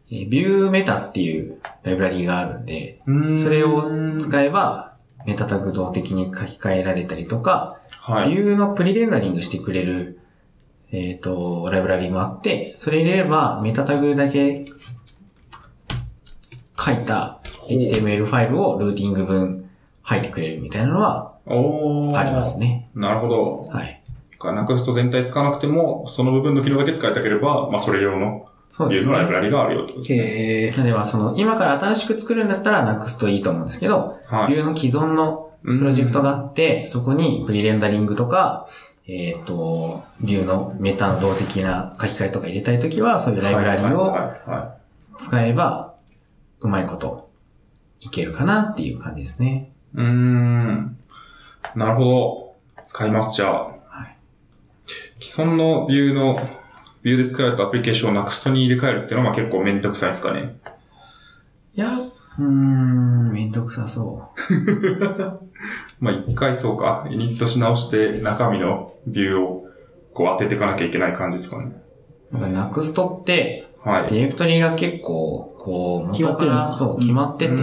[0.09, 3.01] えービューメタっていうライブラリーがあるんで、
[3.35, 4.93] そそれを使えば、
[5.27, 8.29] メタタグ動的に書き換えられたりとか、はい。
[8.31, 10.19] ビューのプリレンダリングしてくれる、
[10.91, 14.65] えっ、と、ライブラリーもあって、それ入れれば、メタタグだけ
[16.79, 19.69] 書いた HTML ファイルをルーティング分
[20.01, 21.35] 吐いてくれるみたいなのは
[22.17, 22.57] あります。
[22.59, 22.89] ね。
[22.95, 23.67] なるほど。
[23.69, 24.01] はい。
[24.41, 29.33] ナクスト全体使わなくても、その部分の機能だけ使いたければ、まあ、それ用の、そうですねビューのライブ。
[29.33, 30.19] ラリがあるよってことですね。
[30.19, 30.71] へえ。
[30.71, 34.51] なのでまあその、今から新しく作るんだったら NUXT いいと思うんですけど、はい。
[34.51, 38.67] ビューの既存のプロジェクトがあって、そこにプリレンダリングとか、
[39.07, 44.13] えっ、と、ビューのメタの動的な書き換えとか入れたいときは、そういうライブラリーを
[45.17, 45.95] 使えば、
[46.59, 47.29] うまいこと
[48.01, 49.71] いけるかなっていう感じですね。
[49.95, 49.99] い。
[49.99, 50.97] うーん。
[51.75, 52.55] なるほど。
[52.83, 53.63] 使います、じゃあ。
[53.67, 53.73] は
[54.05, 54.17] い。
[55.19, 56.39] 既存のビューの、
[57.07, 60.57] ビューで使われたアプリケーションを NUXT に入れ替えるっていうのはまあ結構めんどくさいんですかね。
[61.75, 65.43] いや、うーん、めんどくさそう。
[66.03, 69.65] まあ一回そうか、イニットし直して中身のビューを
[70.13, 71.71] こう当てていかなきゃいけない感じですかね。
[72.31, 74.09] なんか NUXT って、はい。
[74.11, 76.73] ディレクトリが結構、こう、決まってるんですか？
[76.73, 77.53] そう、決まってて、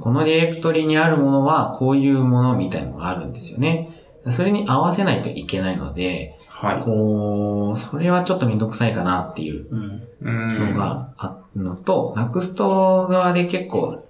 [0.00, 3.90] このディレクトリにあるものはこういうものみたいなのがあるんですよね。
[4.30, 6.82] それに合わせないといけないので、はい。
[6.82, 10.08] こう、それはちょっとめんどくさいかなっていううん。
[10.22, 14.02] うーんのがあるのと、NUXT 側で結構、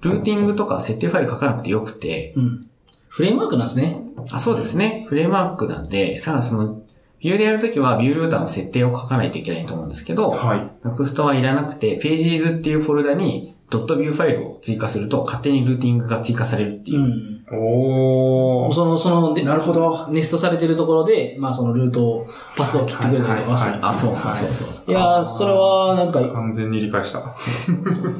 [0.00, 2.66] ルーティングとか設定ファイル書かなくてよくて、うん。
[3.08, 4.02] フレームワークなんですね。
[4.32, 5.06] あ、そうですね。
[5.08, 6.82] フレームワークなんで、ただその、
[7.20, 10.70] ビューでやるときはビュールーターの設定を書かないといけないと思うんですけど、はい。
[10.82, 17.02] NUXT はいらなくて、pages っていうフォルダにドットビューファイルを追加すると、勝手にルーティングが追加されるっていうう。
[17.04, 17.44] ん。
[17.50, 18.72] おー。
[18.72, 20.08] その、その、でなるほど。
[20.10, 23.78] ネストされてるところで、まあそのルートを、パスを切ってくれたりとかする。
[23.80, 24.90] あ、そうそうそうそう。
[24.90, 27.34] いやー、それは、なんか、完全に理解した。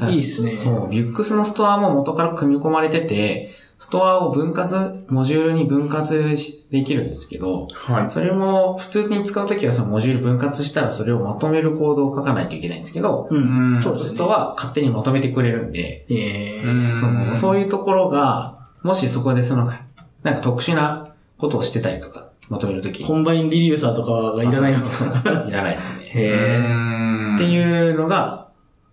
[0.09, 3.51] いいっすねそう、 Vuex のストアも元から組み込まれてて、
[3.83, 8.11] ストアを分割、モジュールに分割しできるんですけど、はい。
[8.11, 13.75] それも普通に使うときはそのモジュール分割したらそれをまとめるコードを書かないといけないんですけど、うん。
[13.79, 14.11] んそうですね。
[14.11, 25.11] Nuxt は勝手にまとめてくれるんで、えーうんその、そういうところが、もしそこでその、なんか特殊なことをしてたりとか、まとめるとき combineReducers とかがいらないわけですね。
[25.49, 26.05] いらないですね。
[26.15, 28.43] へーっていうのが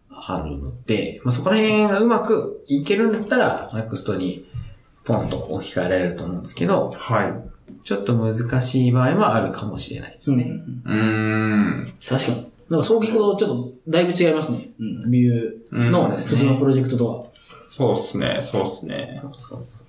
[0.09, 4.48] あるので、まあ、そこら辺がうまくいけるんだったら、NEXT に
[5.09, 7.33] ポンと置き換えられると思うんですけど、はい。
[7.83, 10.61] ちょっと難しい場合もあるかもしれないですね。
[10.85, 11.81] うん。
[11.81, 11.93] ん。
[12.07, 12.51] 確かに。
[12.69, 14.69] なんかそう聞くとちょっとだいぶ違いますね。
[14.79, 15.11] うん。
[15.11, 17.25] ビューうんのですね普通のプロジェクトとは。
[17.65, 19.17] そうっすね、そうっすね。
[19.19, 19.87] そうそうそう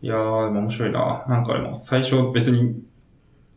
[0.00, 1.24] いやー、でも面白いな。
[1.28, 2.82] なんかでも、最初別に、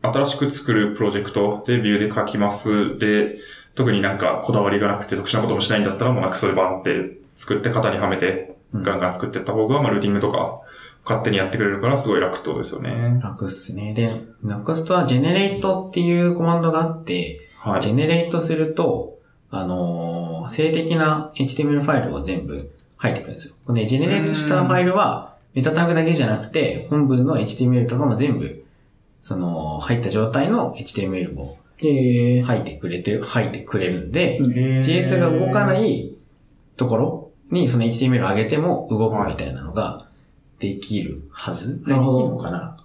[0.02, 2.98] 新しく作るプロジェクトでビューで書きます。
[2.98, 3.36] で、
[3.74, 10.60] 特になんかこだわりがなくて特殊なこともしないんだったら、もうなくそでバンって作って型にはめて、うんガンガン作っていった方が、まあルーティングとか
[11.04, 13.20] 勝手にやってくれるからすごい楽ってことですよね。
[13.22, 13.94] 楽っすね。
[13.94, 14.06] で、
[14.44, 17.80] NEXT は generate っていうコマンドがあって、はい。
[17.80, 19.18] ジェネレートすると、
[19.50, 22.58] あのー静的な HTML ファイルを全部
[22.96, 23.54] 入ってくるんですよ。
[23.66, 28.64] このね、ジェネレートしたファイルは、メタタグだけじゃなくて、本文の HTML とかも全部、
[29.20, 36.12] その、入った状態の HTML をえー入ってくれてる、入ってくれるんで、うん JS が動かない
[36.76, 40.06] ところにその HTML を上げても動くみたいなのが
[40.60, 41.82] できるはず？
[41.86, 42.76] なるほどできのかな？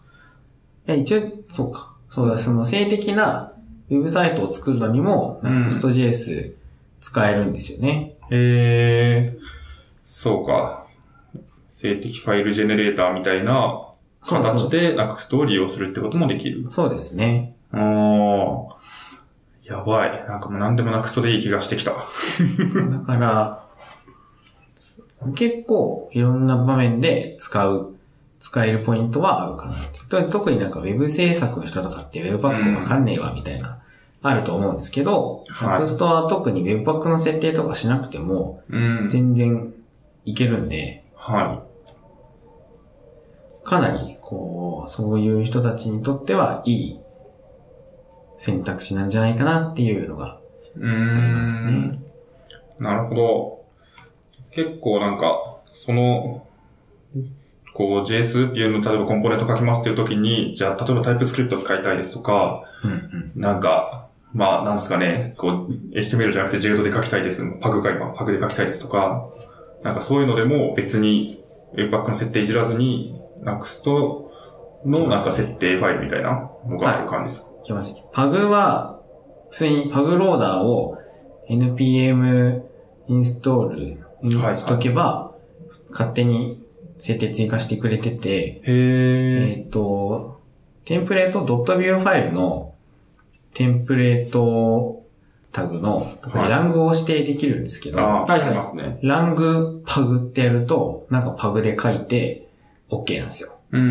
[0.87, 1.93] や、一応、そうか。
[2.09, 3.51] そうだ、その性的な
[3.89, 6.53] ウェブサイトを作るのにも、うん Next.js
[7.01, 8.13] 使えるんですよね。
[8.31, 9.37] へえ、
[10.01, 10.87] そうか。
[11.69, 13.85] 静的ファイルジェネレーターみたいな
[14.23, 16.65] そうそう形で Next を利用するってこともできる？
[16.71, 17.53] そうですね。
[17.71, 18.69] あー
[19.63, 20.25] やばい。
[20.27, 21.91] なんかもう何でも Next でいい気がしてきた。
[22.91, 23.64] だから、
[25.33, 27.95] 結構いろんな場面で使う、
[28.39, 29.75] 使えるポイントはあるかな
[30.27, 33.81] 特になんかウェブ制作の人とかってウェブパックわかんねえわみたいな、
[34.21, 39.09] あると思うんですけど、はい Next は特にウェブパックの設定とかしなくてもうん。
[39.09, 39.73] 全然
[40.25, 41.63] いけるんで、は
[43.63, 46.99] かなり、こう、そういう人たちにとってはいい
[48.37, 50.39] 選択肢なんじゃないかなっていうのがあ
[50.75, 52.03] りますねん。。
[52.79, 53.64] なるほど。
[54.55, 56.47] 結構なんか、その、
[57.73, 62.93] こう JS っていうの、例えばコンポーネント書きますっていう時に、じゃあ例えばタイプスクリプト使いたいですとか、うんう
[63.37, 63.41] ん。
[63.41, 67.43] なんか、まあ、なんですかね、こう、HTML じゃなくて JUD で書きたいです。
[67.61, 69.29] パグが今、パグで書きたいですとか、
[69.83, 71.43] なんかそういうのでも別に
[71.75, 73.89] Webpack の設定いじらずに、Next
[74.85, 77.51] のなんか設定ファイルみたいなのがある感じですか？
[77.61, 77.95] いきます。
[78.13, 78.99] パグは、
[79.49, 80.97] 普通にパグローダーを
[81.49, 82.61] npm
[83.07, 85.31] インストールにはいしとけば、
[85.91, 86.63] 勝手に
[86.97, 88.61] 設定追加してくれてて。
[88.65, 90.41] えっ、と、
[90.85, 92.73] テンプレート .view ファイルの
[93.53, 95.03] テンプレート
[95.51, 98.99] タグのラングを指定できるんですけど、はいすね。
[99.01, 102.49] ラングパグってやると、なんかパグで書いて
[102.89, 103.54] OK なんですよ。
[103.71, 103.85] うんう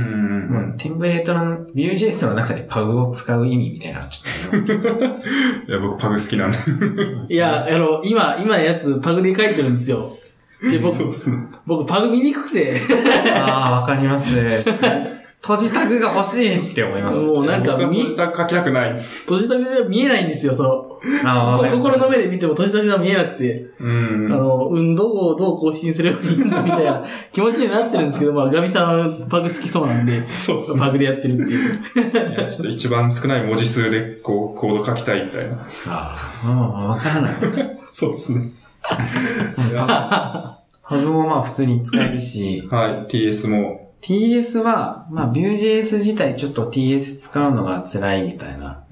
[0.75, 0.77] ん。
[0.79, 5.69] テンプレートの Vue.js の中でパグを使う意味みたいなのがちょっとありますけど。
[5.69, 7.35] いや、僕パグ好きなんで。
[7.35, 10.17] いや、あの、今、今のやつパグで書いてるんですよ。
[10.63, 10.97] で、僕。
[11.67, 12.75] 僕パグ見にくくて、
[13.35, 14.35] ああ、わかります。
[15.45, 17.23] 閉じタグが欲しいって思います。
[17.23, 18.99] もうなんか閉じた書きたくない。
[18.99, 21.61] 閉じた目が見えないんですよ、その、あ。
[21.71, 24.33] 心の目で見ても閉じた目が見えなくて、うん。
[24.33, 31.79] あの、運動をどう更新すればいいんだみたいな気持ちになってるんですけど、まあ、ガミさんパグ好きそうなんで、そうパグでやってるっていう。
[32.49, 35.59] ちょっと一番少ない文字数で、こう、コード書きたいみたいな。
[35.89, 37.35] ああ、まあまあ、わからない。
[37.93, 38.51] そうですね。
[39.71, 39.87] いや
[40.87, 43.84] パグもまあ普通に使えるし、はい、TS も。
[44.05, 48.85] TS は、まあ Vue.js 自体ちょっと TS 使うのが辛いみたいな。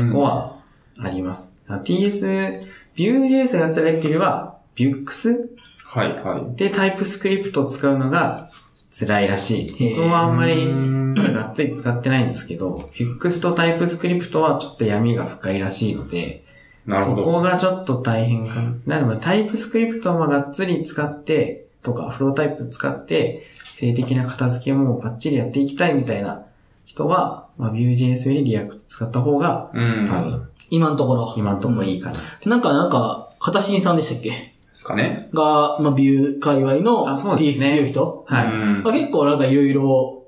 [0.00, 0.56] とこは
[0.96, 1.60] あります。
[1.68, 5.48] TS、Vue.js が辛いっていうよりは、Vux
[5.84, 6.56] はい、はい。
[6.56, 8.48] でタイプスクリプトを使うのが
[8.96, 9.96] 辛いらしい。
[9.96, 16.44] 僕はあんまりうんがっつり使ってないんですけど、Vux とタイプスクリプトはちょっと闇が深いらしいので、
[16.84, 17.24] そなるほど。
[17.24, 19.00] こがちょっと大変かな。
[19.00, 23.44] なので、タイプスクリプトをまあがっつり使って、とか、フロータイプ使って、
[23.76, 26.46] 性的な片付けもバッチリやっていきたいみたいな
[26.86, 30.04] 人は、まあ、Vue.js より React 使った方が、うん。
[30.08, 31.34] 多分、今のところ。
[31.36, 32.18] 今のところいいかな。
[32.46, 34.30] なんか、なんか、片新さんでしたっけ？
[34.30, 34.34] で
[34.72, 35.28] すかね。
[35.34, 38.46] が、まあ、ビュー界隈のあそうです TS ね強い人はい。
[38.46, 40.22] うんまあ、結構なんかいろいろ、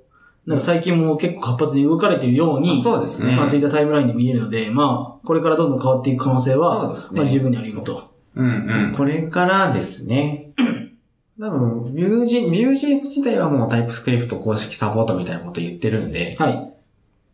[0.47, 3.35] なんか最近も結構活発に動かれているように、あそうですね。
[3.35, 8.03] まあ、そういったタイムラインで見えるので、まあ、これからどんどん変わっていく可能性そうは、ですねまあ、十分にあり得ると。
[8.37, 8.93] うん、うん。
[8.95, 10.51] これからですね。
[11.41, 16.73] 多分、Vue.js Vue.js 自体はもうタイプスクリプト公式サポートみたいなこと言ってるんで、はい。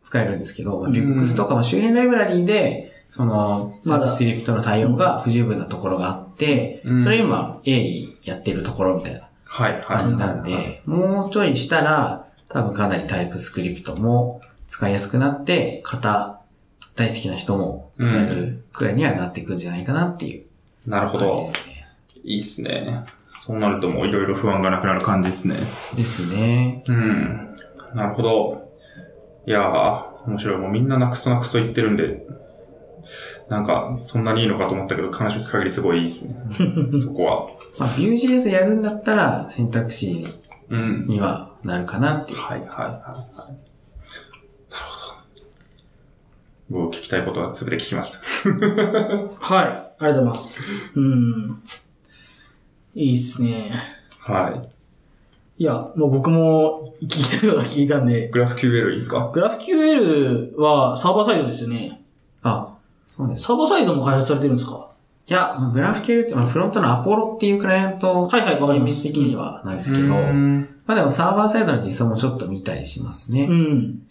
[0.03, 9.29] 使えるんですけど、まあ、うん Vux とかも周辺ライブラリーで、その、まだタイプスクリプトの対応が不十分なところがあって、うんそれ今、鋭意やってるところみたいな。
[9.87, 16.41] 感じなんで、もうちょいしたら、多分かなりタイプスクリプトも使いやすくなって、型
[16.97, 20.45] 大好きな人も使えるくらいにはなっていくんじゃないかなっていう
[20.87, 21.59] なるほど感じで。
[21.59, 21.89] すね。
[22.25, 23.05] いいっすね。
[23.47, 25.57] そうなるともういろいろ不安がなくなる感じですね。
[25.95, 26.83] ですね。
[26.87, 27.55] うん。
[27.95, 28.73] なるほど。
[29.47, 30.57] いやー、面白い。
[30.57, 32.27] もうみんななくすとなくすと言ってるんで、
[33.51, 36.37] なんか、そんなにいいのかと思ったけど、話を聞く限りすごいいいですね。
[37.05, 37.47] そこは。
[37.79, 40.25] まあ、Vue.js やるんだったら選択肢
[40.71, 41.05] うん。
[41.07, 42.39] にはなるかなっていう。
[42.39, 42.89] はい、はい、はい。
[42.89, 42.89] はい。
[42.89, 43.05] なる
[46.71, 46.79] ほど。
[46.81, 48.21] もう聞きたいことは全て聞きました。
[49.39, 49.67] はい。
[49.67, 50.91] ありがとうございます。
[50.97, 51.63] うん。
[52.95, 53.73] いいっすね。
[54.19, 54.51] は
[55.59, 55.63] い。
[55.63, 59.31] いや、もう僕も聞いたのが聞いたんで、グラフ QL いいですか？
[59.33, 62.03] グラフ QL はサーバーサイドですよね。
[62.43, 63.43] あ、そうです。
[63.43, 64.89] サーバーサイドも開発されてるんですか？
[65.27, 73.47] いや、まあグラフ QL って、まあ、フロントのアポロっていうクライアント、はいはいわかりますイメージ的にはなんですけど、うんまあでもサーバーサイドの実装もちょっと見たりしますね。
[73.49, 74.03] うん。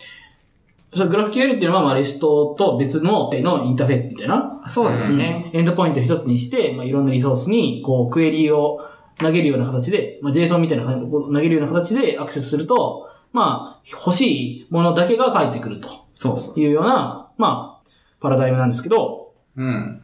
[0.95, 4.61] それグラフ QL っていうのは、まあ、レストと別ののインターフェースみたいな。
[4.67, 5.49] そうですね。
[5.53, 8.79] エンドポイント一つにして、まあ、いろんなリソースに、こう、クエリを
[9.17, 16.59] 投げるような形で、まあ、JSON みたいな感じ投げるような形でアクセスすると、まあ、欲しいものだけが返ってくるとそうそう。
[16.59, 17.89] いうような、まあ、
[18.19, 20.03] パラダイムなんですけど、うん。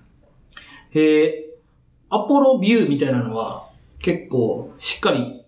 [0.93, 1.43] えー、
[2.09, 3.69] アポロビューみたいなのは
[3.99, 5.38] 結構しっかり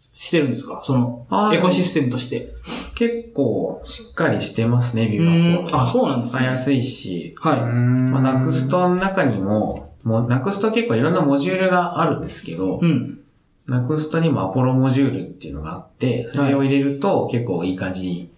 [0.00, 0.80] してるんですか？
[0.84, 2.54] そのエコシステムとして。
[2.94, 5.18] 結構しっかりしてますね、 Vue Apollo。
[5.18, 5.80] うん。
[5.82, 6.40] あ、そうなんですね。
[6.40, 7.60] 使いやすいし、はい。
[7.60, 13.20] まあ、 Nuxt の中にも、もう Nuxt 結構いろんなモジュールがあるんですけど、うん。
[13.66, 18.30] Nuxt にも Apollo モジュールっていうのがあって、それを入れると結構いい感じに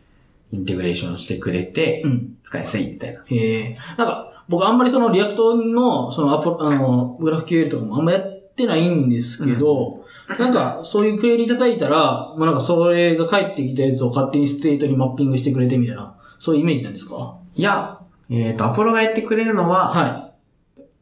[0.50, 2.36] インテグレーションしてくれてう、ん。
[2.42, 3.22] 使いやすいみたいな。
[3.26, 3.36] へ
[3.70, 3.74] え。
[3.96, 8.22] なんか、僕あんまりその React の、そのアポ、あの、 GraphQL とかもあんまや
[8.64, 10.04] ってないんですけど、
[10.38, 17.36] なんか、そういうクエリ叩いたら、まあなんかそれが返ってきたやつを勝手にステートにマッピングしてくれてみたいな、そういうイメージなんですか？
[17.54, 17.98] いや、
[18.28, 20.30] えっ、と、アポロがやってくれるのは、は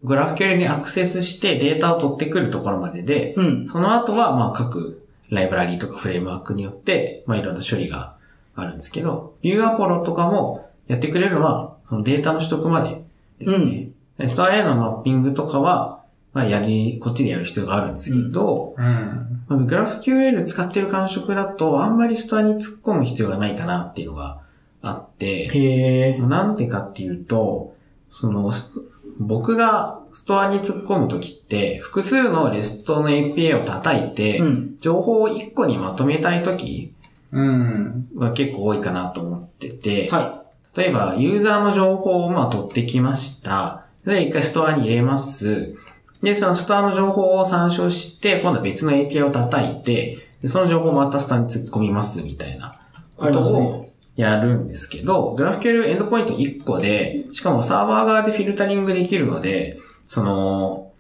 [0.03, 3.69] グラフ QL にアクセスしてデータを取ってくるところまででい。、うん。
[3.69, 8.15] その後は、まあ、各ライブラリーとかフレームワークによって、まあ、いろんな処理が
[8.55, 13.03] あるんですけど、 Vue Apollo とかもやってくれるのは、そのデータの取得まで
[13.39, 13.89] ですね。
[14.19, 15.98] でストアへのマッピングとかは、
[16.39, 19.43] まあ、やり、こっちでやる必要があるんですけど、うん。
[19.49, 24.41] まあ、グラフ QL 使ってる感触だと、あんまりストアに突っ込む必要がないかなっていうのが
[24.81, 26.19] あって、へえ。
[26.19, 27.75] なんでかっていうと、
[28.13, 28.71] その、ス
[29.19, 34.77] 僕がストアに突っ込むときって、複数のレストの API を叩いて、うん。
[34.81, 36.95] 情報を1個にまとめたいとき
[37.33, 38.09] うん。
[38.17, 40.45] が結構多いかなと思ってて、は
[40.77, 43.87] 例えば、ユーザーの情報をまあ取ってきました。
[44.05, 45.77] で、一回ストアに入れます。
[46.23, 52.73] で、そのストアの情報を参照して、今度は別の API を叩いて、でその情報をまたストアに突っ込みますみたいな
[53.17, 53.89] ことをね
[54.19, 60.91] やるんですけど、グラフ QL エンドポイント1個で、しかもサーバー側でフィルタリングできるので、その、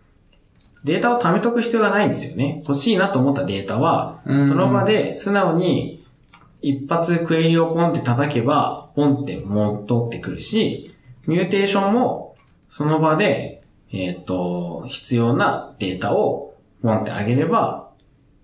[0.84, 2.62] データを貯めとく必要がないんですよね。
[2.68, 6.06] 欲しいなと思ったデータは、うんその場で素直に
[6.62, 10.94] 一発クエリをポンって叩けば、ポンって戻ってくるし、
[11.26, 12.36] ミューテーションも
[12.68, 13.57] その場で、
[13.92, 17.88] えっ、と、必要なデータをポンって上げれば、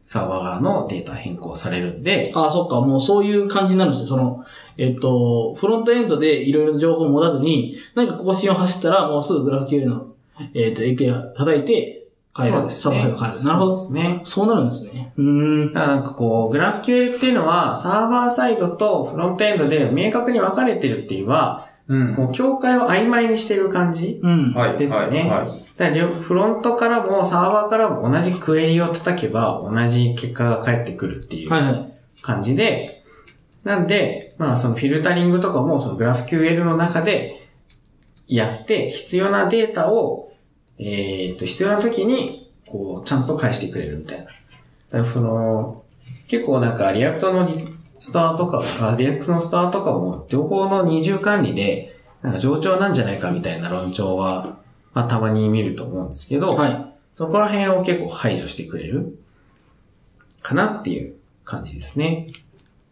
[0.07, 4.09] サーバー側のデータ変更されるんで、あ、そっか、もうそういう感じになるんですよ。
[4.09, 4.45] その、
[4.77, 10.15] えっと、フロントエンドでいろいろな情報を持たずに、何か更新を走ったら、もうすぐグラフ QL の、
[10.53, 12.03] えっと、API 叩いて、
[12.37, 12.57] 変える。
[12.57, 12.91] そうですね。
[12.91, 13.45] サーバーサイド変える。
[13.45, 13.75] なるほど。
[13.77, 14.21] ですね。
[14.25, 15.13] そうなるんですね。
[15.17, 15.25] うー
[15.71, 15.73] ん。
[15.73, 22.15] だからなんかこう、グラフ QL っていうのは、サーバーサイドとフロントエンドで明確に分かれてるっていうのは、うん。
[22.15, 24.53] こう、境界を曖昧にしてる感じうん。
[24.55, 24.79] はい。
[24.79, 25.31] ですね
[26.21, 31.93] フロントからもサーバーからも同じクエリを叩けば同じ結果が返ってくるっていうはいはい。
[32.23, 33.05] 感じで、
[33.65, 37.43] なんで、まあそのフィルタリングとかもそのグラフ QL の中で
[38.27, 40.33] やって必要なデータを、
[40.79, 44.25] えっ、と、必要な時にこうちゃんと返してくれるみたいな。
[44.25, 45.83] だからその、
[46.29, 47.55] 結構なんか React のリ
[48.05, 54.59] ストアとか、あ React のストアとかも情報の二重管理でなんか冗長なんじゃないかみたいな論調は、
[54.93, 56.95] まあたまに見ると思うんですけど、はい。
[57.15, 59.19] そこら辺を結構排除してくれる
[60.43, 62.29] かなっていう感じですね。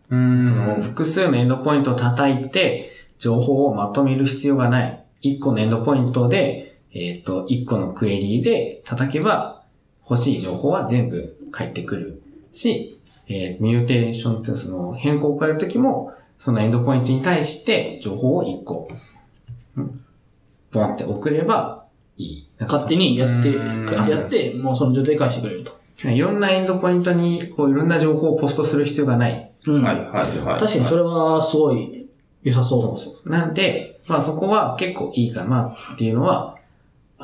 [0.08, 0.42] うん。
[0.42, 5.04] その複数のエンドポイントを叩いて、情報をまとめる必要がない。
[5.24, 9.62] 1個のエンドポイントで、えっ、と、1個のクエリーで叩けば、
[10.08, 12.98] 欲しい情報は全部返ってくるし、
[13.28, 18.88] えーミューテーションっていうその変更を加えるときも、そのエンドポイントに対して情報を1個、
[19.76, 20.00] うん
[20.70, 21.84] ポンって送れば
[22.16, 22.48] いい。
[22.60, 25.82] 勝手にやって、うんやって、もうその状態返してくれると。
[26.08, 29.52] いろんなエンドポイントに、こう、いろんな情報をポストする必要がない。
[29.66, 29.82] うん。
[29.82, 29.96] はい。
[29.96, 30.06] はい。
[30.06, 30.24] はい。
[30.58, 32.08] 確かにそれはすごい
[32.42, 33.30] 良さそう。
[33.30, 36.56] なんで、まあそこは結構いいかなっていうのは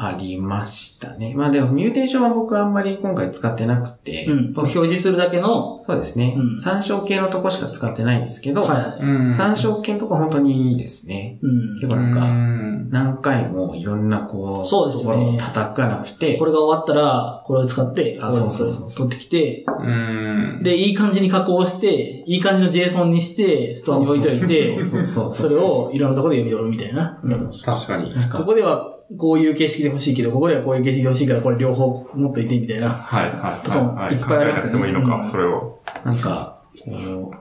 [0.00, 1.34] ありましたね。
[1.34, 4.54] まあでもミューテーションは僕はあんまり今回使ってなくて、うん。
[4.54, 9.00] と表示するだけの、そうですね、うん参照系のとこしか使ってないんですけど、はいはい。
[9.00, 9.34] うん。
[9.34, 11.38] 参照系のとこ本当にいいですね。
[11.42, 11.74] うん。
[11.80, 12.58] 結構なんか、うん
[12.90, 20.58] 何回もいろんなこう、そうですよねところを叩かなくて、これが終わったら、これを使って、あそうそうそう取ってきて、うん。
[20.62, 27.20] で、いい感じに加工して、いい感じの JSON にして、ストアに置いといて、そうそうそうそれをいろんなところで読み取るみたいな。
[27.22, 28.14] うん確かに。
[28.14, 32.90] なんかここではこういう形式で欲しいけど、ここではこういう形式で欲しいから、これ両方持っといてみたいな。
[32.90, 33.30] はい。
[33.30, 33.64] はい。
[33.64, 34.14] とかもはい。
[34.14, 35.78] いっぱいありますよね考えなくてもいいのか、うんそれを。
[36.04, 37.36] なんか、こう、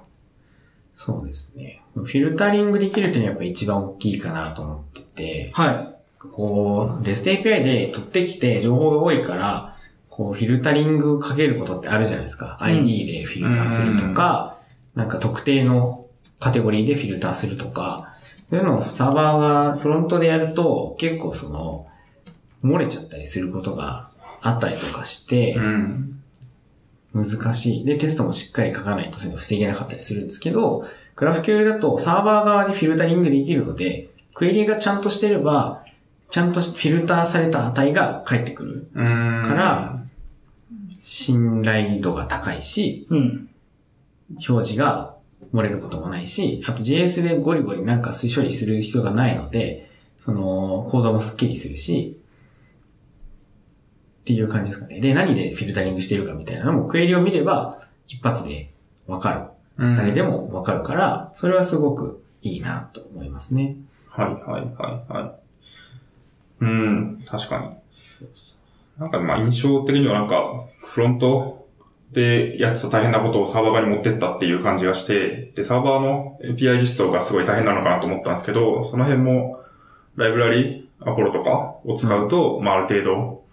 [0.95, 1.83] そうですね。
[1.93, 5.97] フィルタリングできるっていうのはやっぱ一番大きいかなと思ってて、はい。
[6.31, 9.77] こう、REST API で取ってきて情報が多いから、
[10.09, 12.57] こう、フィルタリングかけることってあるじゃないですか。
[12.61, 14.57] ん ID でフィルターするとか、
[14.95, 16.07] なんか特定の
[16.39, 18.15] カテゴリーでフィルターするとか、
[18.49, 19.39] そういうのをサーバー
[19.73, 21.85] がフロントでやると、結構その、
[22.63, 24.09] 漏れちゃったりすることが
[24.41, 26.21] あったりとかして、うん。
[27.13, 27.85] 難しい。
[27.85, 30.85] で、テストもしっかり書かないとそういうの防げなかったりするんですけど、
[31.15, 35.83] グラフ l だとサーバー側でフィルタリングできるので、クエリがちゃんとしてれば、
[36.29, 38.89] ちゃんとフィルターされた値が返ってくる。
[38.93, 40.03] から、
[41.01, 43.49] 信頼度が高いし、うん。
[44.47, 45.16] 表示が
[45.53, 52.19] 漏れることもないし、あと JS でゴリゴリなんか処理する必要がないので、その、コードもスッキリするし、
[54.21, 54.99] っていう感じですかね。
[54.99, 58.71] で、何でフィルタリングしてるかみたいなのもクエリを見れば一発で
[59.05, 59.41] わかる。
[59.77, 63.77] うん誰でもわかるから、それはすごくいいなと思いますね。
[64.09, 65.39] はいはいはいは
[66.61, 66.65] い。
[66.65, 67.69] うん、確かに。
[68.99, 71.66] なんかまあ印象的にはなんか、フロント
[72.11, 79.59] でやってた大変なことをサーバー側に持ってったっていう感じがして、で、サーバーの API 実装がすごい大変なのかなと思ったんですけど、その辺も、
[80.15, 83.43] ライブラリ、アポロとかを使うと、まあある程度、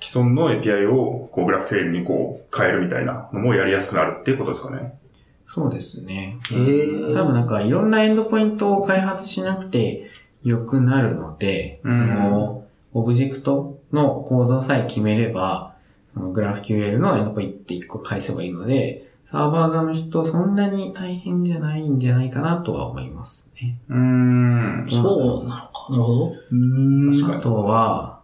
[0.00, 4.98] 既存の API をこうグラフ QL にこう変えるみたいなのもやりやすくなるっていうことですかね。
[5.46, 6.38] そうですね。
[6.50, 10.10] へー多分なんかいろんなエンドポイントを開発しなくて
[10.42, 15.73] 良くなるので、うんその、オブジェクトの構造さえ決めれば、
[16.16, 23.78] GraphQL のエンドポイント1個返せばいいので、サーバー側の人そんなに大変じゃないんじゃないかなとは思いますね。
[23.88, 24.86] うーん。
[24.88, 25.90] そうなのか。
[25.90, 26.26] なるほど。
[26.28, 27.36] うーん。
[27.36, 28.20] あとは、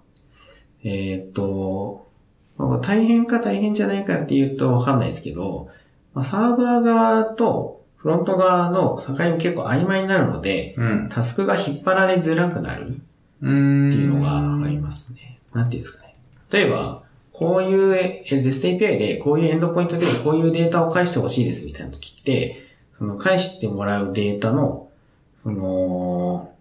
[0.84, 2.07] えーっと、
[2.59, 5.68] まあ大変か大変じゃないかっていうとわかんないですけど、
[6.14, 11.09] まあサーバー側とフロント側の境目結構曖昧になるので、うん。
[11.11, 12.93] タスクが引っ張られづらくなるっ。
[13.41, 15.41] ていうのがありますね。
[15.55, 16.14] なんていうんですかね。
[16.51, 17.03] 例えば、
[17.41, 22.61] こういうえ REST API でこういうエンドポイントでこういうデータを返してほしいですみたいな時って、
[22.93, 24.91] その返してもらうデータの、
[25.34, 26.53] その、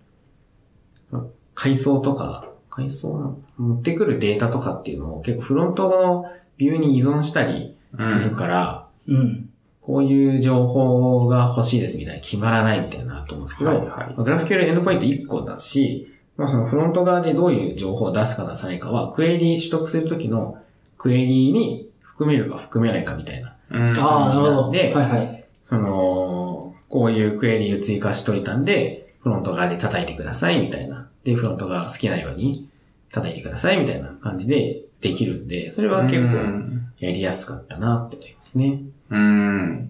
[1.54, 7.76] 階層とか、階層なの持ってくるデータとかっていうのを結構フロントのビューに依存したり
[8.06, 9.50] するから、うん。
[9.82, 16.08] こういう情報が欲しいですみたいな決まらないみたいなのあると思うんですけど、はいはいまあグラフ QL エンドポイント1個だし、
[16.38, 20.58] まあそのフロント側でどういう情報を出すか出さないかは、クエリ取得するときの
[21.00, 23.56] クエリに含めるか含めないかみたいな。
[23.72, 24.00] うん。
[24.00, 24.72] ああ、なるほど。
[24.72, 25.46] ではいはい。
[25.64, 31.10] その、こういうクエリを追加しといたんで、フロント側で叩いてくださいみたいな。
[31.24, 32.68] で、フロントが好きなように
[33.12, 38.82] 叩いてくださいみたいな感じでできるんで、それは結う構んやりやすかったなと思いますね。
[39.10, 39.90] うーん。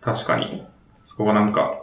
[0.00, 0.64] 確かに。
[1.04, 1.80] そこがなんか、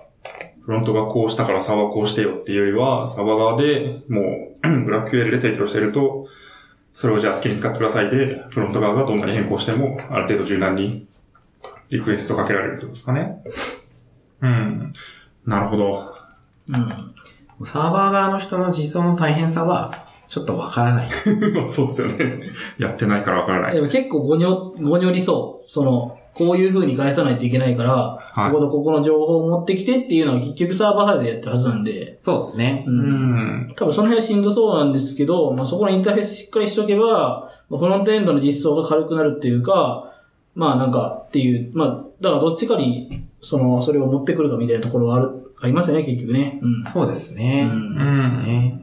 [0.66, 4.22] フロントがこうしたからサーバーこうしてよっていうよりは、サーバー側でも
[4.64, 6.28] う、グラフ QL で提供してると、
[6.94, 11.08] それをじゃあ好きに使ってくださいで、フロント側がどんなに変更しても、ある程度柔軟に
[11.90, 13.44] リクエストかけられるってことですかね。
[14.42, 14.94] うん。
[15.46, 16.16] なるほど。
[16.70, 16.78] う
[17.64, 17.66] ん。
[17.66, 21.10] サーバー側の人の実装の大変さは、ちょっとわからない。
[21.68, 22.50] そうですよね。
[22.78, 23.74] やってないからわからない。
[23.74, 25.70] でも結構ごにょ、ごにょりそう。
[25.70, 32.86] その、こういう風に返さないといけないから、いこことここの情報を持ってきてっていうのは結局サーバーサイドでやってるはずなんで、そうですね。
[32.88, 32.92] う。
[32.92, 33.74] うんん。
[33.76, 40.14] 多分その辺はしんどそうなんですけど、まあ、そこのインターフェースしっかりしとけば、まあフロントエンドの実装が軽くなるっていうか、
[40.56, 46.60] まあなんかっていう、まあ、だからどっちかに、その、それを持ってくるかみたいなところはある、ありますよね、結局ね。
[46.62, 46.84] うん。
[46.84, 47.70] そうですね。
[47.72, 48.82] うんそうですね。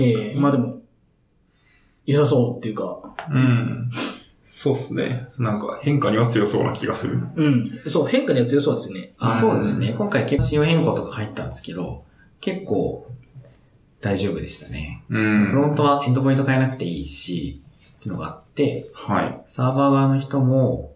[0.00, 0.80] ええまあでも、
[2.06, 3.90] 良さそうっていうか、うん。
[4.62, 5.26] そうですね。
[5.38, 7.26] なんか変化には強そうな気がする。
[7.34, 7.66] うん。
[7.88, 9.14] そう、変化には強そうですね。
[9.16, 9.94] あ、そうですね。
[9.96, 12.04] 今回結構仕様変更とか入ったんですけど、
[12.42, 13.06] 結構
[14.02, 15.02] 大丈夫でしたね。
[15.08, 15.52] うフん。
[15.54, 17.62] ロントはエンドポイント変えなくていいし、
[18.00, 19.40] っていうのがあって、はい。
[19.46, 20.92] サーバー側の人も、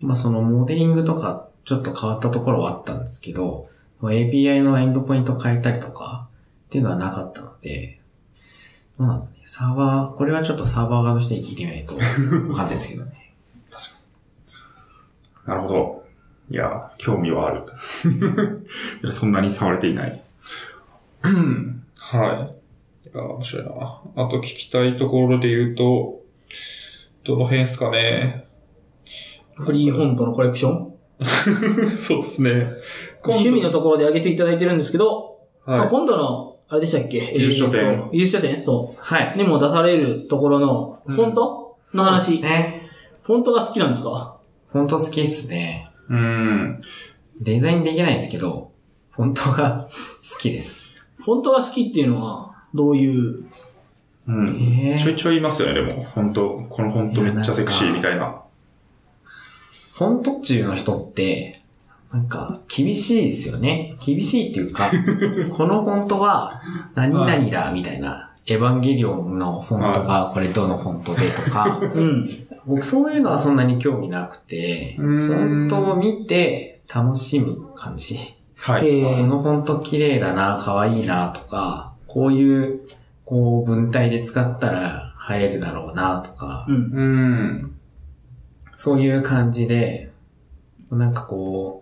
[0.00, 3.68] まあそのモデリングとかちょっと変わったところはあったんですけど、
[4.00, 6.26] API のエンドポイント変えたりとか
[6.66, 8.00] っていうのはなかったので、
[8.98, 9.32] どうなんだね。
[9.44, 13.32] サーバー、これはちょっとサーバー側の人に聞いてみないとわかんないですけどね。
[15.46, 16.04] なるほど。
[16.50, 17.62] いや、興味はある。
[19.02, 20.22] いや、そんなに触れていない。
[21.24, 22.50] うんは
[23.04, 23.08] い。
[23.08, 23.70] いや、面白いな。
[24.16, 26.20] あと聞きたいところで言うと、
[27.24, 28.46] どの辺ですかね。
[29.54, 30.92] フリーフォントのコレクション？
[31.96, 32.62] そうですね。
[33.24, 35.88] 趣味のところで上げていただいてるんですけど、まあはい。
[35.88, 37.20] 今度の、あれでしたっけ？
[37.20, 39.32] 技術書店えーと技術書店そはい。
[39.34, 39.36] う。
[39.36, 42.88] にも出されるところの、フォント、の話、ね。
[43.22, 44.38] フォントが好きなんですか？
[44.68, 45.90] フォント好きっすね。
[46.08, 46.80] うん。
[47.40, 48.72] デザインできないんですけど、
[49.10, 50.86] フォントが好きです。
[51.18, 53.44] フォントが好きっていうのは、どういう、
[54.28, 54.56] うん。
[54.58, 56.04] えちょいちょいいますよね、でも。
[56.04, 56.62] 本当
[62.12, 63.94] なんか、厳しいですよね。
[64.04, 64.90] 厳しいっていうか、
[65.50, 66.60] このフォントは
[66.94, 68.28] 何々だ、みたいな。
[68.46, 72.28] エヴァンゲリオンのフォントがこれどのフォントでとか、 うん。
[72.66, 78.18] 僕そういうのはそんなに興味なくて、フォントを見て楽しむ感じ。
[78.58, 79.00] はい。
[79.00, 82.80] えー、このフォント綺麗だな、可愛いなとか、こういう、
[83.24, 86.74] こう文体で使ったら映えるだろうなとか、うん。
[86.74, 87.72] うん。
[88.74, 90.10] そういう感じで、
[90.90, 91.81] なんかこ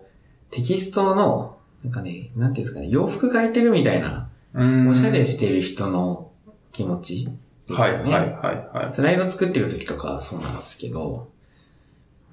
[0.51, 4.87] テキストの、なんかね、なんていうんですかね、洋服変えてるみたいな、うん。
[4.89, 6.31] おしゃれしてる人の
[6.71, 7.25] 気持ち
[7.67, 8.11] ですはい、よね。
[8.11, 8.89] はい、はい、はい。
[8.89, 11.27] スライド作ってる時とかはそうなんですけど、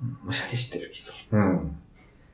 [0.03, 1.13] うんおしゃれしてる人。
[1.33, 1.77] うん。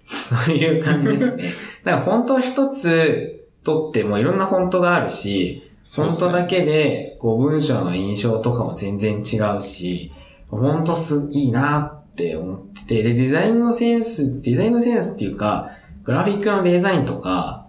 [0.04, 1.54] そういう感じですね。
[1.84, 10.12] だからフォント一つ取ってもいろんなフォントがあるし、フォントだけで、こう文章の印象とかも全然違うし、
[10.50, 15.72] フォントす、いいなって思ってて、で、デザインのセンス、デザインのセンスっていうか、
[16.04, 17.66] グラフィックのデザインとか、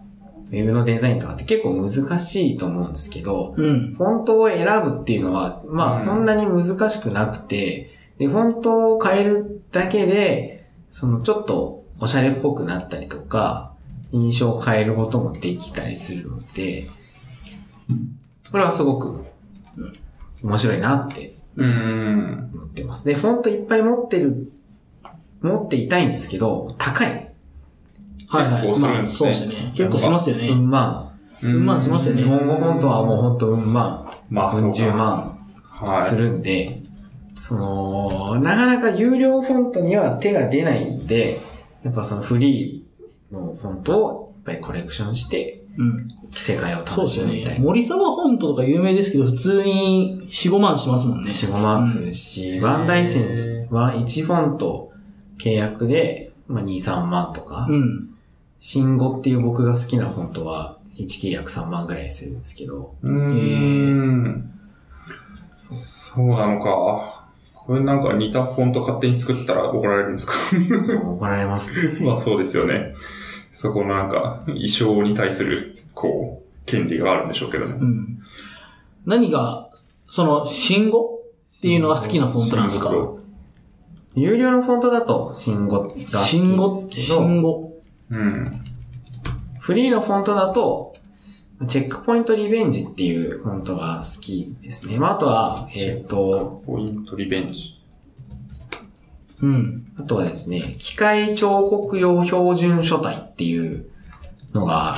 [0.48, 3.96] ウェブのデザインとかって結構難しいと思うんですけど、うん。
[3.96, 7.90] フォントを選ぶっていうのは、まうんあそんなに難しくなくて、
[8.20, 13.74] で、フォントを変えるだけで、そのちょっとおしゃれっぽくなったりとか、
[14.12, 16.88] 印象を変えることもできたりするので、
[18.52, 19.26] これはすごく
[20.44, 22.52] 面白いなってうん。
[22.54, 23.06] 思ってます。
[23.06, 24.52] で、フォントいっぱい持ってる、
[25.42, 27.32] 持っていたいんですけど、高い。
[28.30, 28.68] はいはい。
[28.68, 29.72] 結構するまあ、んですねそうですね。
[29.76, 30.48] 結構しますよね。
[30.50, 31.12] うん万。
[31.44, 34.96] うんまあしますよね日本語フォントはもうほんとうん万、まあ、うんそう十か。
[34.96, 35.38] 万。
[35.94, 36.10] はい。
[36.10, 36.82] するんで、
[37.40, 41.40] その、なかなか有料フォントには手が出ないんで、
[41.84, 45.98] やっぱそのフリーのフォントをいっぱいコレクションして、うん。
[46.32, 47.32] 世界を楽そうですよね。
[47.32, 47.66] しむみたいな。
[47.66, 51.32] 森沢フォントとか有名ですけど、普通に4、5万しますもんね。
[51.32, 54.92] 4、5万するし、ワンライセンスは1フォント
[55.38, 58.10] 契約で、まあ、2、3万とか、うん。
[58.60, 64.52] 新語っていう僕が好きなフォントは1契約3万ぐらいするんですけど、うーん。
[65.52, 67.26] そうなのか。
[67.54, 70.34] これなんか似たフォント勝手に作ったら怒られるんですか？
[71.04, 71.98] 怒られますね。
[72.06, 72.94] まあそうですよね。
[73.56, 77.86] そこのなんか、衣装に対する、こう、権利があるんでしょうけどねう。
[77.86, 78.20] ん。
[79.06, 79.70] 何が、
[80.10, 81.22] その、新語
[81.58, 82.92] っていうのが好きなフォントなんですか？
[84.14, 87.80] 有料のフォントだと新語が好きですけ新語、ど、新語。
[88.12, 88.46] うん。
[89.62, 90.94] フリーのフォントだと、
[91.70, 95.00] チェックポイントリベンジっていうフォントが好きですね。
[95.00, 97.75] まあ、あとは、えっ、と、ポイントリベンジ。
[99.42, 99.86] うん。
[99.98, 103.88] あとはですね、機械彫刻用標準書体っていう
[104.54, 104.96] のが、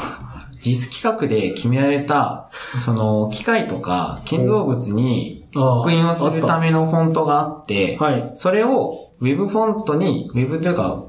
[0.62, 2.50] 実企画で決められた、
[2.84, 8.32] その、機械とか建造物に刻印をするためのフォントがあって、はい。
[8.36, 11.04] それを Web フォントに、Web というか、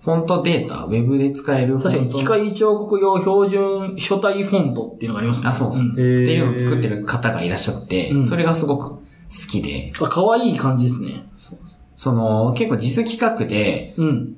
[0.00, 5.48] フォントデータ、Web で使えるフォント確かに、機械彫刻用標準書体フォントっていうのがありますね。
[5.50, 5.82] あ、そうそう。
[5.82, 9.00] んっていうのを作ってる方がいらっしゃって、うんそれがすごく好
[9.50, 11.28] きで、あ、可愛い感じですね。
[11.34, 11.56] そ
[12.12, 14.36] の、結構実企画で、うん。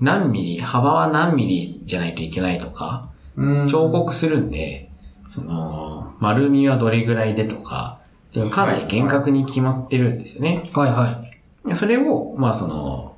[0.00, 4.90] 何ミリ、幅は何ミリじゃないといけないとか、うん彫刻するんで、
[5.26, 7.98] その、丸みはどれぐらいでとか、
[8.50, 10.62] かなり厳格に決まってるんですよね。
[10.74, 11.22] はいは
[11.64, 11.68] い。
[11.68, 13.16] でそれを、まあその、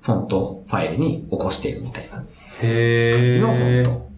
[0.00, 2.26] フォントファイルに起こしているみたいな感
[2.62, 3.84] へじのフォンー。
[3.84, 4.08] ト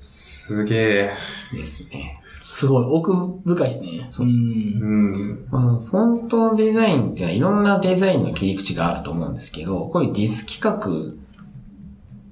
[0.00, 1.10] すげえ。
[1.52, 2.21] ですね。
[2.42, 3.12] すごい、奥
[3.44, 4.06] 深いですね。
[4.08, 4.30] そうう。
[4.30, 5.46] うんん。
[5.50, 11.14] まあ、フォントデザインっていろんなデザインの切り口があると思うんですけど、こういうディス企画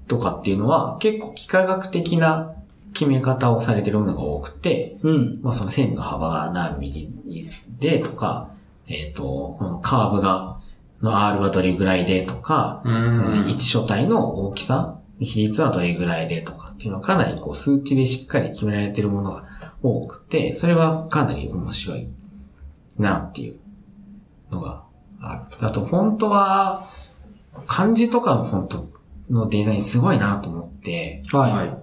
[0.09, 2.55] とかっていうのは結構幾何学的な
[2.93, 5.41] 決め方をされてるものが多くて、うん。
[5.43, 7.49] まあその線の幅が何ミリ
[7.79, 8.51] でとか、
[8.89, 10.59] えっ、と、このカーブが、
[11.01, 19.45] の R はどれぐらいでとか、うんその一書体の大きさ、比率はどれぐらいでとかっていうのはかなりこう数値でしっかり決められてるものが
[19.83, 22.09] 多くて、それはかなり面白い
[22.99, 23.57] なっていう
[24.51, 24.85] のが
[25.21, 25.67] ある。
[25.67, 26.89] あと、フォントは、
[27.67, 28.91] 漢字とかのフォント
[29.31, 31.53] のデザインすごいなと思って、はい。
[31.53, 31.77] はい。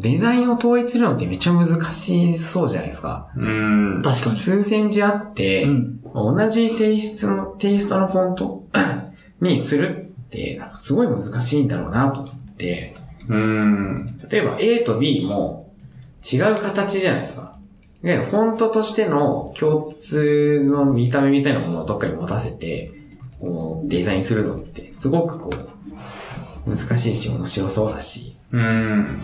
[0.00, 3.30] デザインを統一するのってめっちゃ難しそうじゃないですか。
[3.36, 4.02] うん。
[4.02, 4.36] 確かに。
[4.36, 6.02] 数千字あって、うん。
[6.14, 8.64] 同じテイストの、テイストのフォント？
[9.40, 12.92] にするって、なんかすごい難しいんだろうなと思って、
[13.28, 14.06] うん。
[14.28, 15.67] 例えば A と B も
[16.30, 17.58] 違う形じゃないですか。
[18.02, 22.92] いわゆるフォントとしての共通の見た目みたいなものをどっかに持たせて、
[23.40, 25.50] こうデザインするのってすごくこ
[26.66, 29.20] う、難しいし面白そうだし、うん。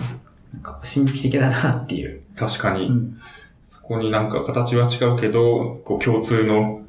[0.52, 2.22] なんか神秘的だなっていう。
[2.36, 2.86] 確かに。
[2.86, 3.20] うん。
[3.68, 6.80] そこになんか形は違うけど、こう共通の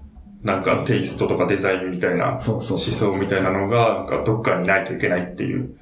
[0.43, 5.75] なんかテイストとかデザインみたいなそうそう思想みたいなのが、なんかどっかにないといけないっていう、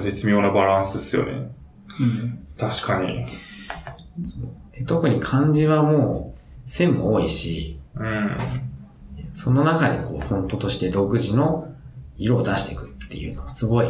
[0.00, 1.50] 絶妙なバランスですよね。
[2.00, 2.38] うん。
[2.58, 3.24] 確かに。
[4.72, 8.36] で特に漢字はもう線も多いし、うん。
[9.34, 11.68] その中でこう、フォントとして独自の
[12.16, 13.86] 色を出していくっていうのはすごい、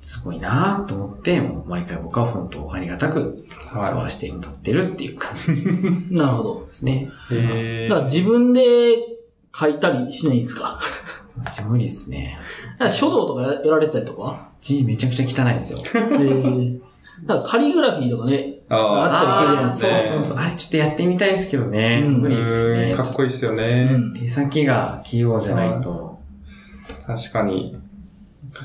[0.00, 5.70] すごいなぁと思って、もう毎回僕はフォントをありがたく使はわせてもらってるっていう感じで
[6.14, 6.66] なるほど。
[6.70, 7.10] すね。
[7.88, 8.96] だから自分で
[9.54, 10.78] 書いたりしないんですか？
[11.66, 12.38] 無理っすね。
[12.72, 14.50] だから書道とかややられたりとか？
[14.60, 15.78] 字めちゃくちゃ汚いんですよ。
[15.94, 16.80] えー、
[17.24, 20.38] だからカリグラフィーとかね、ああったりするじゃないですかそうそうそう。
[20.38, 22.02] あれちょっとやってみたいですけどね。
[22.04, 23.02] うん無理っすねか。
[23.02, 23.84] っこいいっすようね。
[23.96, 24.14] ん。
[24.14, 26.18] 手先が器用じゃないと。
[27.06, 27.76] 確かに。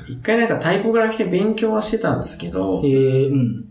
[0.08, 3.38] 一回なんかタイポグラフィーで勉強はしてたんですけどえ、ー、うん。
[3.38, 3.66] む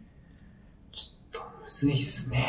[1.68, 2.46] ずいっすね。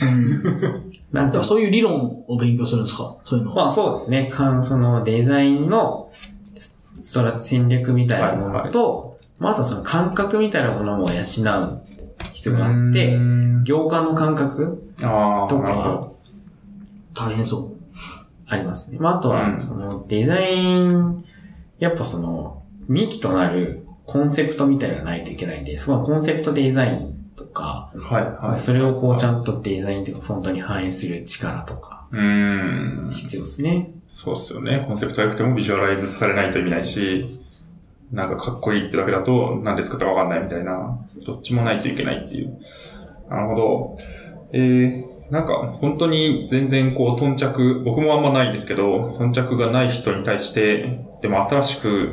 [0.00, 0.92] うん。
[1.12, 3.16] なんかそういう理論を勉強するんですか？
[3.24, 3.64] そういうのは。
[3.64, 4.30] まあそうですね。
[4.32, 6.10] かんそのデザインの
[6.56, 11.82] スストラ戦略みたいなものと、まああとその感覚みたいなものも養う
[12.40, 16.06] 必要があってう、ん行間の感覚とか
[17.14, 17.76] 大変そう。
[18.48, 18.98] ありますね。
[18.98, 21.22] まああとは、うんそのデザイン、
[21.78, 28.00] やっぱその、幹となるコンセプトみたいなのがないといけないんで、そこはコンセプトデザインとか、ど。
[28.00, 28.58] はい、はい。
[28.58, 33.10] それをこうちゃんとデザインというかフォントに反映する力とか、うーん。
[33.12, 33.90] 必要ですね。
[34.08, 34.82] そうっすよね。
[34.88, 37.40] コンセプト良くてもビジュアライズされないと意味ないし、
[38.12, 42.58] なんかかっこいいってだけだと、なんで作ったかわかんないみたいな、どっちもないといけないっていう。
[43.28, 43.98] なるほど。
[44.52, 52.10] えー、なんか本当に全然こう頓着、僕もあんまないんですけど、頓着がない人に対して、でも新しく、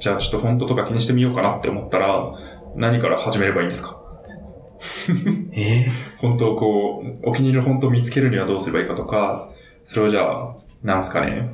[0.00, 2.32] じゃあちょっとフォントとか気にしてみようかなって思ったら、
[2.74, 4.02] 何から始めればいいんですか？
[5.52, 5.86] え
[6.18, 9.48] 本当をこう、お気に入りのフォントを見つけるにはどうすればいいかとか、
[9.84, 11.50] それをじゃあ、なんすかね、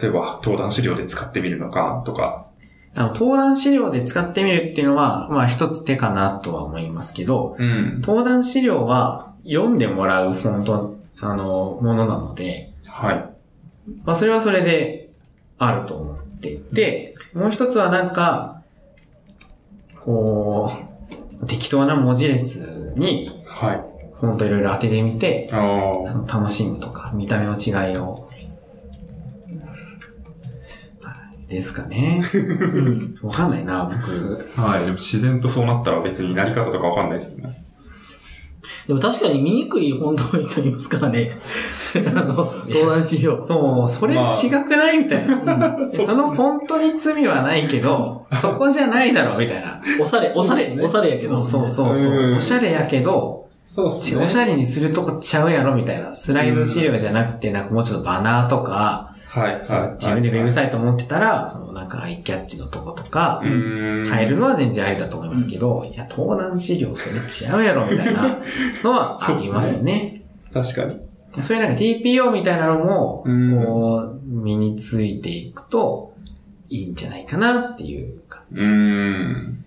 [0.00, 2.46] 例えば登壇資料で使ってみるのかとか、
[2.94, 8.00] あの、登壇資料で使ってみるっていうのは、まあ一つ手かなとは思いますけど、うん。
[8.00, 13.30] 登壇資料は読んでもらうフォント、あの、ものなので、はい。
[14.04, 15.10] まあそれはそれで
[15.58, 18.62] あると思っていて、もう一つはなんか、
[20.04, 20.72] こ
[21.40, 23.90] う、適当な文字列にはい。
[24.20, 25.48] フォントいろいろ当ててみて。
[25.50, 28.29] その楽しむとか、見た目の違いを、
[31.50, 32.22] ですかね。
[32.32, 33.18] うん。
[33.22, 34.60] わかんないな、僕。
[34.60, 34.84] はい。
[34.84, 37.66] でも自然とそうなったら別になり方とかわかんないですね。
[38.86, 41.32] でも確かに見にくい本当の人いますからね。
[41.94, 43.42] あの、登壇資料。
[43.42, 45.76] そう、それ違くないみたいな。
[45.84, 49.80] そのフォントに罪はないけど、そこじゃないだろ、みたいな。
[50.00, 51.42] おしゃれ、おしゃれ、おしゃれやけど。
[51.42, 52.32] そうそうそうう。
[52.32, 56.14] んおしゃれやけど、そうっちおしゃれにするとこちゃうやろ、みたいな。
[56.14, 59.52] スライド資料じゃなくて、なんかもうちょっとバナーとか、はい。
[59.52, 59.62] はい。
[59.94, 63.40] 自分でウェブイサイト持ってたら、そのなんかアイキャッチのとことか。
[63.44, 68.40] 変えるのは全然ありだと思いますけど、いや、登壇資料それ違うやろ、みたいな
[68.82, 70.22] のは ありますね。
[70.52, 71.00] 確かに。
[71.42, 76.12] そういうなんか TPO みたいなのも、うんこう、身についていくと、
[76.68, 78.42] いいんじゃないかなっていうか。
[78.52, 79.64] うーん。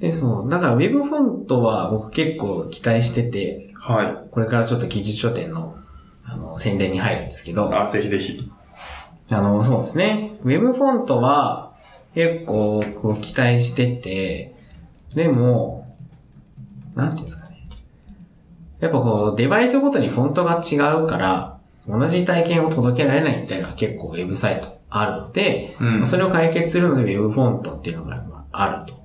[0.00, 4.30] で、そう、だから Web フォントは僕結構期待してて、はい。
[4.30, 5.76] これからちょっと技術書店の、
[6.24, 8.50] あの、宣伝に入るんですけど、あ、ぜひぜひ。
[9.30, 10.38] あの、そうですね。
[10.44, 11.72] Web フォントは
[12.14, 14.54] 結構こう期待してて、
[15.14, 15.94] でも、
[16.94, 17.68] なんていうんですかね。
[18.80, 28.98] やっぱこう、デバイスごとにフォントが違うから、同じ体験を届けられないみたいなのが結構ウェブサイトあるので、うんまあそれを解決するので Web フォントっていうのがまああると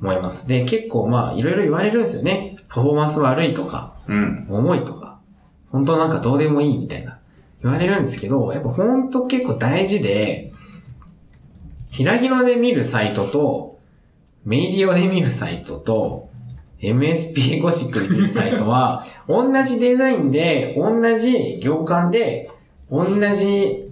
[0.00, 0.48] 思います。
[0.48, 2.56] で、結構まあいろいろ言われるんですよね。
[2.68, 4.46] パフォーマンス悪いとか、うん。
[4.48, 5.20] 重いとか、
[5.70, 7.18] 本当なんかどうでもいいみたいな
[7.62, 10.52] 言われるんですけど、やっぱフォント結構大事で、
[11.90, 13.78] ひらぎので見るサイトと、
[14.44, 16.28] メイディオで見るサイトと、
[16.80, 22.50] MSP ゴシックで見るサイトは、 同じデザインで、同じ行間で、
[22.90, 23.84] 同じ、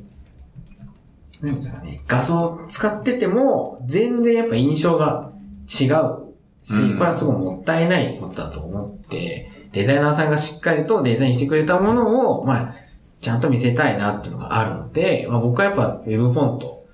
[1.40, 5.30] なんですかね、画像を使ってても、全然やっぱ印象が
[5.62, 6.30] 違う
[6.62, 6.98] し、うん。
[6.98, 12.74] これはすごいもったいないことだと思って、デザイナーさんがしっかりとデザインしてくれたものを、まあ、
[13.20, 16.86] ちゃんと見せたいなっていうのがあるので、まあ僕はやっぱ Web フォント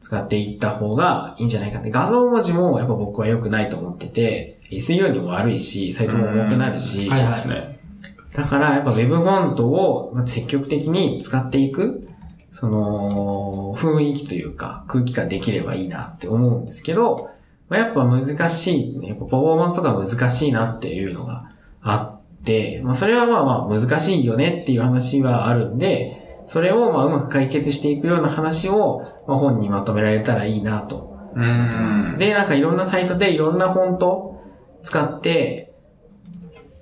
[0.00, 1.90] 使っていった方がいいんじゃないかって。
[1.90, 8.34] 画像文字もやっぱ僕は良くないと思ってて、SEO にも悪いし、サイトも重くなるし、はいはい。
[8.34, 12.06] だからやっぱ Web フォントをまあ積極的に使っていく、
[12.52, 17.30] その、雰囲気というか空気感できればいいなって思うんですけど、
[17.68, 22.21] まあ、やっぱ難しい、ね、やっぱパフォーマンスとか難しいなっていうのがあって、
[22.82, 32.18] まあそれはまあまあ難しいよねっていう話はあるんで、それをまあうまく解決していくような話を、まあ、本にまとめられたらいいなとうーん。
[32.18, 34.42] で、なんかいろんなサイトでいろんなフォント
[34.82, 35.72] 使って、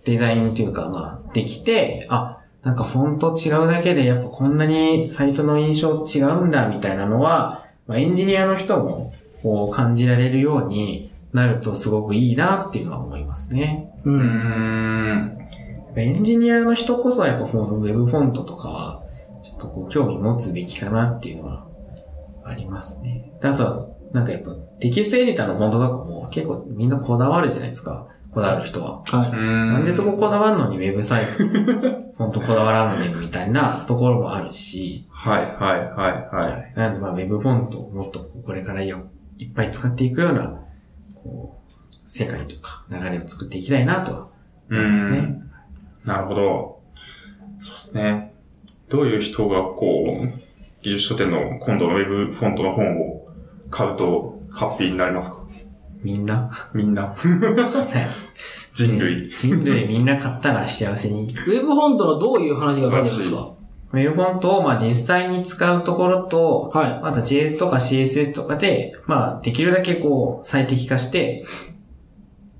[0.04, 13.92] デザインというか、まあ、できて、あ、なんかフォント違うだけでやっぱこんなにサイトの印象違うんだみたいなのは、まあ、エンジニアの人もこう感じられるようになるとすごくいいなっていうのは思いますね。
[14.04, 14.10] う。
[14.10, 15.38] うんん。
[15.96, 19.02] エンジニアの人こそやっぱこのウェブフォントとかは、
[19.42, 21.66] ちょっとこう興味持つべきかなっていうのは
[22.44, 23.32] ありますね。
[23.40, 28.08] であとは、なんかやっぱテキストエディターのフォントとかも結構みんなこだわるじゃないですか。
[28.32, 29.02] こだわる人は。
[29.06, 29.32] はい。
[29.32, 36.72] ななんでそここだわるのにウェブサイト、フォントこだわらんのねみたいなところもあるし、はい、はい、はい、はい。
[36.76, 40.60] なのでまあウェブフォントをもっとこれからよいっぱい使っていくような、
[41.22, 44.28] こう、世界というか流れを作っていきたいなとは
[44.70, 45.42] 思いますね。
[46.04, 46.80] なるほど。
[47.58, 48.34] そうですね。
[48.88, 50.40] どういう人がこう、
[50.82, 53.28] 技術書店の今度のウェブフォントの本を
[53.70, 55.44] 買うとハッピーになりますか？
[56.02, 57.14] みんな、みんな。
[58.72, 59.30] 人類。
[59.30, 61.26] 人類みんな買ったら幸せに。
[61.26, 63.52] ウェブフォントのどういう話が書いてあるんですか？
[63.92, 67.00] ウェブフォントをまあ実際に使うところと、はい。
[67.02, 71.44] また JS とか CSS とかで、まあできるだけこう最適化して、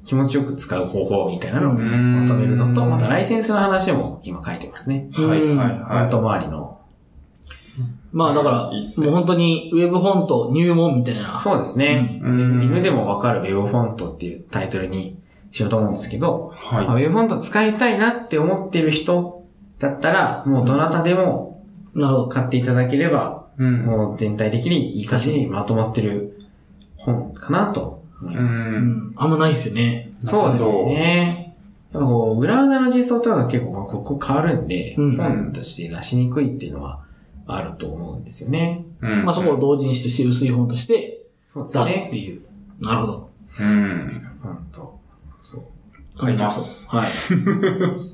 [0.05, 5.09] 気持ちよく使う方法みたいなのをまとめるのと、またライセンスの話も今書いてますね。
[5.13, 6.81] はい、はい、うんフォン周りの。
[8.13, 11.39] まあだから、いいっすねもう本当にウェブフォント入門みたいな。
[11.39, 12.21] そうですね。
[12.25, 15.17] うん犬でもわかるウェブフォントっていうタイトルに
[15.53, 16.75] しようと思うんですけど、い。
[16.75, 17.05] まあ、ウはい。
[17.05, 19.40] ェブフォント使いたいなって思ってる人
[19.81, 21.51] だったら、もうどなたでも
[21.95, 22.29] なるほど。
[22.29, 23.85] 買っていただければ、うん。
[23.85, 26.39] もう全体的にいい感じにまとまってる
[26.97, 28.69] 本かなと思います。
[28.69, 29.13] うんん。
[29.17, 30.13] あんまないですよね。
[30.17, 31.57] そうですね。
[31.93, 37.03] やっぱこう、ブラウザの実装とかが結構、まあ、ここ変わるんで、うん本として出しにくいっていうのは
[37.47, 38.85] あると思うんですよね。
[39.01, 39.25] うん。
[39.25, 42.43] まあそこを同時にして薄い本としてそう出すっていう。
[42.81, 43.31] なるほど。
[43.61, 44.39] うん。
[44.43, 45.01] 本当
[45.43, 46.19] そう。
[46.19, 46.89] 買います。
[46.89, 47.09] はい。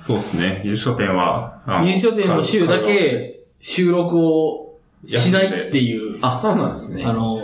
[0.00, 0.62] そうですね。
[0.64, 7.04] 優勝店は、優勝店の週だ、け収録をしないっていう、あ、そうなんですね。
[7.04, 7.42] あの、は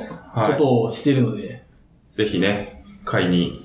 [0.49, 1.63] いことをしてるので。
[2.11, 3.59] ぜひね、買いに、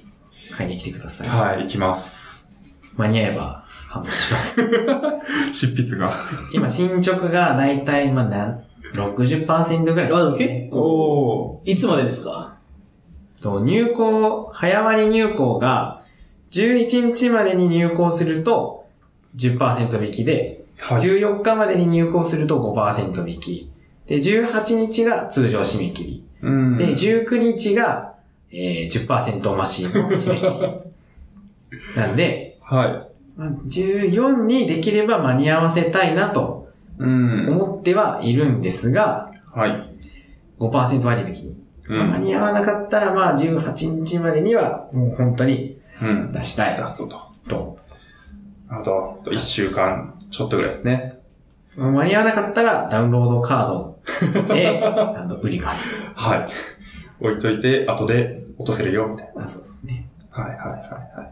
[0.52, 1.28] 買いに来てください。
[1.28, 2.50] はい、行きます。
[2.98, 4.62] 間に合えば販売します。
[5.52, 6.10] 執筆が。
[6.54, 8.64] 今、進捗がだいたい、まあ、なん
[8.94, 12.56] 60%ぐらいあ、でも結構、おいつまでですか？
[13.42, 16.02] と入校、早割入校が、
[16.52, 18.81] 11日までに入校すると
[19.36, 21.02] 10%引きで、はい。
[21.02, 23.72] 14日までに入校すると5%引き。
[24.08, 26.26] で、18日が通常締め切り。
[26.42, 28.14] うんで、19日が、
[28.52, 30.52] えー、10%増しの締め切り。
[31.96, 33.08] なんで、は
[33.38, 36.62] まあ14にできれば間に合わせたいなと。
[37.00, 39.94] 思ってはいるんですが、はい。
[40.60, 41.56] 5%割引に。
[41.90, 42.22] うまあ間ん。
[42.22, 46.32] に合わなかったら、まあ18日までには、もう本当にうん。
[46.32, 47.18] 出したい出すと。
[47.48, 47.78] と。
[48.72, 51.20] あと、あと1週間ちょっとぐらいですね。
[51.76, 53.68] まあ間に合わなかったら、ダウンロードカー
[54.48, 55.96] ドで、 あの、売ります。
[56.16, 56.48] はい。
[57.20, 60.10] 置いといて、後で落とせるよ、みたいあそうですね。
[60.36, 60.44] な。
[60.44, 61.32] はい、はい、はい、はい。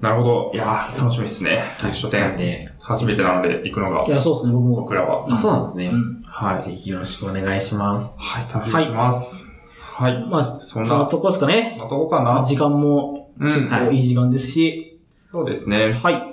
[0.00, 0.50] なるほど。
[0.54, 1.62] いやー、楽しみですね。
[1.80, 2.20] 技術書店。
[2.20, 4.76] なんで、初めてなので行くのがい、や、そうですね、僕も。
[4.82, 5.26] 僕らは。
[5.28, 5.88] あ、そうなんですね。
[5.88, 6.60] うんはい。
[6.60, 8.14] ぜひよろしくお願いします。
[8.18, 9.44] はい、楽しみにします。
[9.80, 10.26] はい。
[10.30, 11.76] まあ、そんな、とこですかね。
[11.78, 13.68] まとこかな時間も結うん。
[13.68, 14.98] 構いい時間ですし。
[15.26, 15.92] そうですね。
[15.92, 16.27] はい。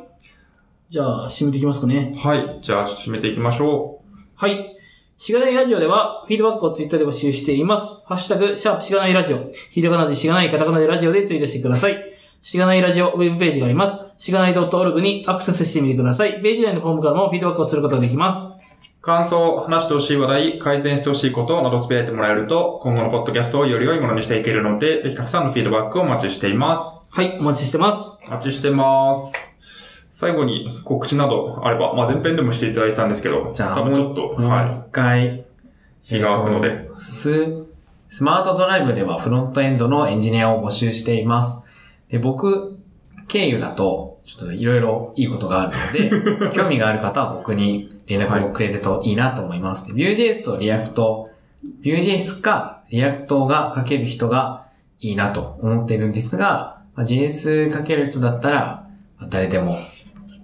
[0.89, 2.13] じゃあ、締めていきますかね。
[2.15, 2.59] はい。
[2.61, 4.01] じゃあ、締めていきましょ
[4.35, 4.75] はい。
[5.17, 8.01] しがないラジオでは、フィードバックをツイッターで募集しています。
[8.05, 9.49] ハッシュタグ、シャープしがないラジオ。
[9.71, 11.97] ひらがなでしがない、カタカナでラジオでツイートしてください。
[12.41, 13.99] しがないラジオウェブページがあります。
[14.17, 16.41] しがない .org にアクセスしてみてください。
[16.43, 18.45] ページ内のフォームからもフィードバックをすることができます。
[18.45, 18.51] う。
[19.01, 27.07] 感想、話してほしい話題、改善してほしいことなどつぶやいてもらえると、今後のポッドキャストをより良いものにしていけるので、ぜひたくさんのフィードバックをお待ちしています。
[27.11, 28.19] はい、お待ちしてます。
[28.27, 29.44] お待ちしてます。
[30.17, 35.43] 最後に告知などあれば、まあ前編でもしていただいたんですけど、じゃあ多分ちょっと、もうは一回、い。
[36.03, 36.89] 日が空くので。
[36.95, 37.65] ス、
[38.07, 41.65] スマートドライブではフロントエンドのエンジニアを募集しています。
[42.07, 42.79] で、僕、
[43.27, 45.73] 経由だと、ちょっといろいろいいことがある
[46.09, 49.93] ので、 興味がある方は僕に連絡をくれるといいなと思います。
[49.93, 51.25] で Vue.js と React、
[51.83, 54.67] Vue.js か React が書ける人が
[55.01, 58.87] いいなと思ってるんですが、まあ JS 書ける人だったら、
[59.19, 59.77] まあ誰でも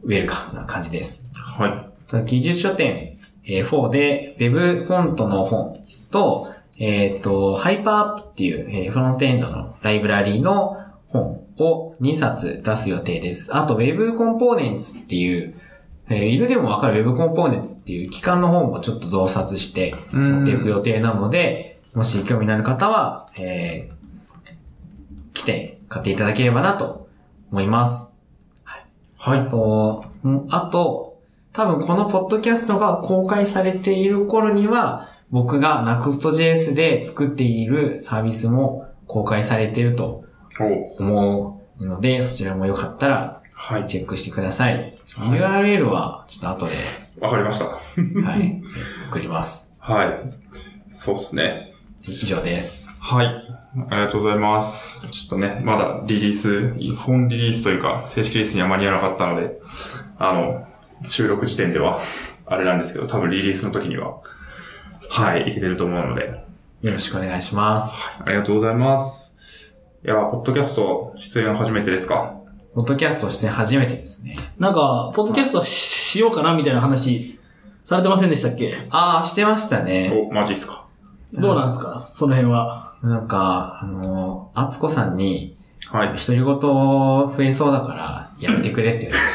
[0.04, 1.32] ウェルカムな感じです。
[1.36, 2.26] はい。
[2.26, 5.74] 技術書典えー4で Web フォントの本
[6.12, 10.78] と、えっ、と、 Hyperapp っていう、えーフロントエンドのライブラリーの
[11.08, 13.56] 本を2冊出す予定です。
[13.56, 15.56] あと Web コンポーネンツっていう、
[16.10, 24.02] えー、いるでもわかる Web コンポーネンツっていう機関の本もちょっと増刷して持っていく予定なので、もし興味のある方は、えー
[25.34, 27.08] 来て買っていただければなと
[27.52, 28.11] 思います。
[29.22, 29.46] はいあ。
[29.46, 31.20] と、んあと、
[31.54, 40.26] 多分このポッドキャストが公開されている頃には、僕が Next.js で作っているサービスも公開されていると
[40.60, 43.86] お思うので、そちらもよかったらはい。
[43.86, 44.74] チェックしてください。
[44.74, 46.74] はい URL はちょっと後で、
[47.20, 47.66] わかりました。
[47.66, 48.62] はい、
[49.10, 49.76] 送ります。
[49.80, 50.20] はい。
[50.90, 51.74] そうですね。
[52.08, 52.91] 以上です。
[53.04, 53.28] はい。
[53.28, 55.08] ありがとうございます。
[55.10, 59.60] ちょっとね、まだリリース、本リリースというか、正式リリースには間に合わなかったので、
[60.20, 60.68] あの、
[61.08, 62.00] 収録時点では、
[62.46, 64.20] あれなんですけど、多分リリースの時には、
[65.10, 66.46] はい、いけてると思うので、
[66.84, 67.98] よろしくお願いします。
[68.24, 69.74] ありがとうございます。
[70.06, 72.36] いや、ポッドキャスト出演初めてですか？
[72.76, 74.38] ポッドキャストして初めてですね。
[74.60, 77.40] なんか、ポッドキャストしようかなみたいな話、
[77.84, 78.76] されてませんでしたっけ？
[78.92, 80.28] ああ、してましたね。
[80.30, 80.86] お、マジっすか？
[81.34, 82.00] どうなんですか？
[82.00, 82.91] その辺は。
[83.04, 85.58] なんか、あの、あつこさんに、
[85.90, 86.08] はい。
[86.18, 89.28] 独り言増えそうだから、やめてくれって言われま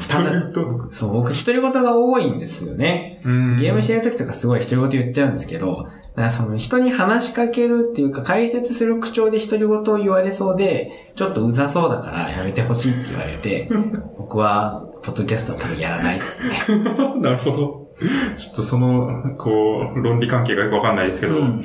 [0.00, 0.22] した。
[0.22, 3.20] ただと、そう、僕、独り言が多いんですよね。
[3.24, 5.88] うんゲームしてる時とかすごい独り言言っちゃうんですけど、
[6.30, 13.70] その人に話しかけるっていうか解説する口調で独り言を言われそうで、ちょっとうざそうだからやめてほしいって言われて、
[14.18, 16.58] 僕は、ポッドキャストは多分やらないですね。
[17.20, 17.87] なるほど。
[18.36, 21.62] ちょっとその、こう、論理関係がよくわかんないですけど、うん。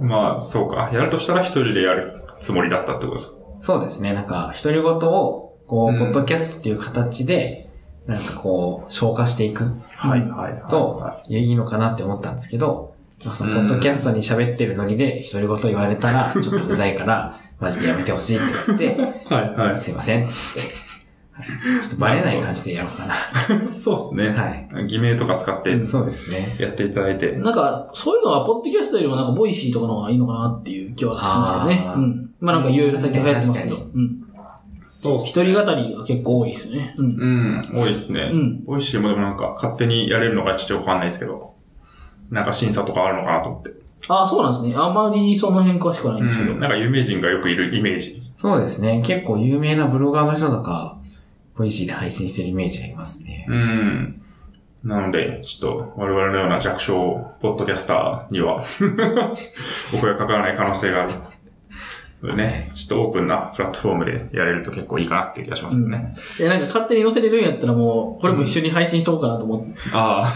[0.00, 0.90] まあ、そうか。
[0.92, 3.36] やるとしたら一人でやるつもりだったってことですか？
[3.60, 4.14] そうですね。
[4.14, 7.68] なんか、独り言を、こう、うんポッドキャストっていう形で、
[8.06, 9.64] なんかこう、消化していく
[9.96, 12.94] はい、はい、と、いいのかなって思ったんですけど、
[13.24, 19.02] まあ、その、ポッドキャストに喋ってるノリで、独り言言われたら、ちょっとうざいから、マジでやめてほしいって言って、
[19.34, 20.87] はい、はすいません、つって。
[21.38, 23.14] はいちょっとバレない感じでやろうかな。
[23.14, 23.16] い。
[23.72, 24.28] そうですね。
[24.30, 24.86] はい。
[24.86, 26.56] 偽名とか使ってそうですね。
[26.58, 27.32] やっていただいて。
[27.32, 31.88] なんか、そういうのは、ポッドキャストよりもなんか、 Voicy とかの方がいいのかなっていう気はしますけどね。
[31.96, 32.30] うん。
[32.40, 33.76] まあなんか、いろいろ最近流行ってますけど。
[33.76, 34.24] 確うん。
[34.88, 36.94] そう一人語りが結構多いですね。
[36.98, 37.06] うん。
[37.06, 38.30] うん、多いですね。
[38.32, 41.54] うん美味しいもでもなんか勝手にやれるのかちょっとよくわかんないですけど、
[42.30, 43.70] なんか審査とかあるのかなと思って。
[44.08, 44.74] ああ、そうなんですね。
[44.76, 46.52] あんまりその辺詳しくはないんですけど。
[46.52, 48.22] うん、なんか有名人がよくいるイメージ。
[48.36, 49.00] そうですね。
[49.04, 50.97] 結構有名なブロガーの人とか、
[51.58, 53.44] Voicy で配信してるイメージありますね。
[53.48, 54.22] うん。
[54.84, 58.62] なので、ちょっと我々のような弱小ポッドキャスターには
[59.92, 61.12] お声がかからない可能性がある。
[62.36, 66.14] ね、ちょっとオープンなプラットフォームでやれると結構いいかなっていう気がしますよね。
[66.38, 69.74] いや、なんか勝手に載せれるんやったらもう、これも一緒に配信しとこうかなと思って。
[69.92, 70.34] ああ、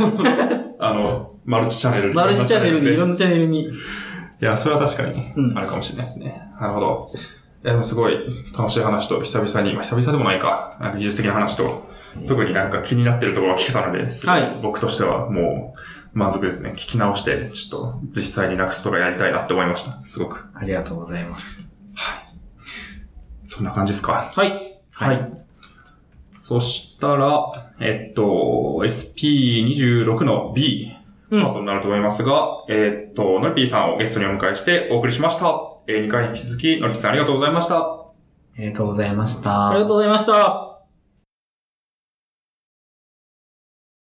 [0.78, 3.64] あの、マルチチャンネルにマルチチャンネルに、いろんなチャンネルに。
[3.64, 3.70] い
[4.40, 6.40] や、それは確かにうん、あるかもしれないですね。
[6.60, 7.08] なるほど。
[7.64, 8.14] いや、でもすごい
[8.56, 11.90] 楽しい話と久々に、まあ久々でもないか、なんか技術的な話と、
[12.26, 15.74] 特になんか気になってるところが聞けたので、はい僕としてはも
[16.14, 16.70] う満足ですね。
[16.72, 19.92] 聞き直して、ちょっと実際になくすとかやりたいなって思いました。
[20.04, 20.46] すごく。
[20.54, 21.70] ありがとうございます。
[23.46, 24.30] そんな感じですか？
[24.34, 24.80] はい。
[24.92, 25.32] はい。
[26.34, 28.22] そしたら、えっと、
[28.82, 30.96] SP26 の B
[31.30, 35.71] うんパートになると思いますが、えっと、のりぴーさんをゲストにお迎えしてお送りしました。
[35.86, 37.76] えー、2回に引き続き、のりぴーさんありがとうございました。
[37.78, 38.12] あ
[38.58, 39.70] りがとうございました。
[39.70, 40.71] ありがとうございました。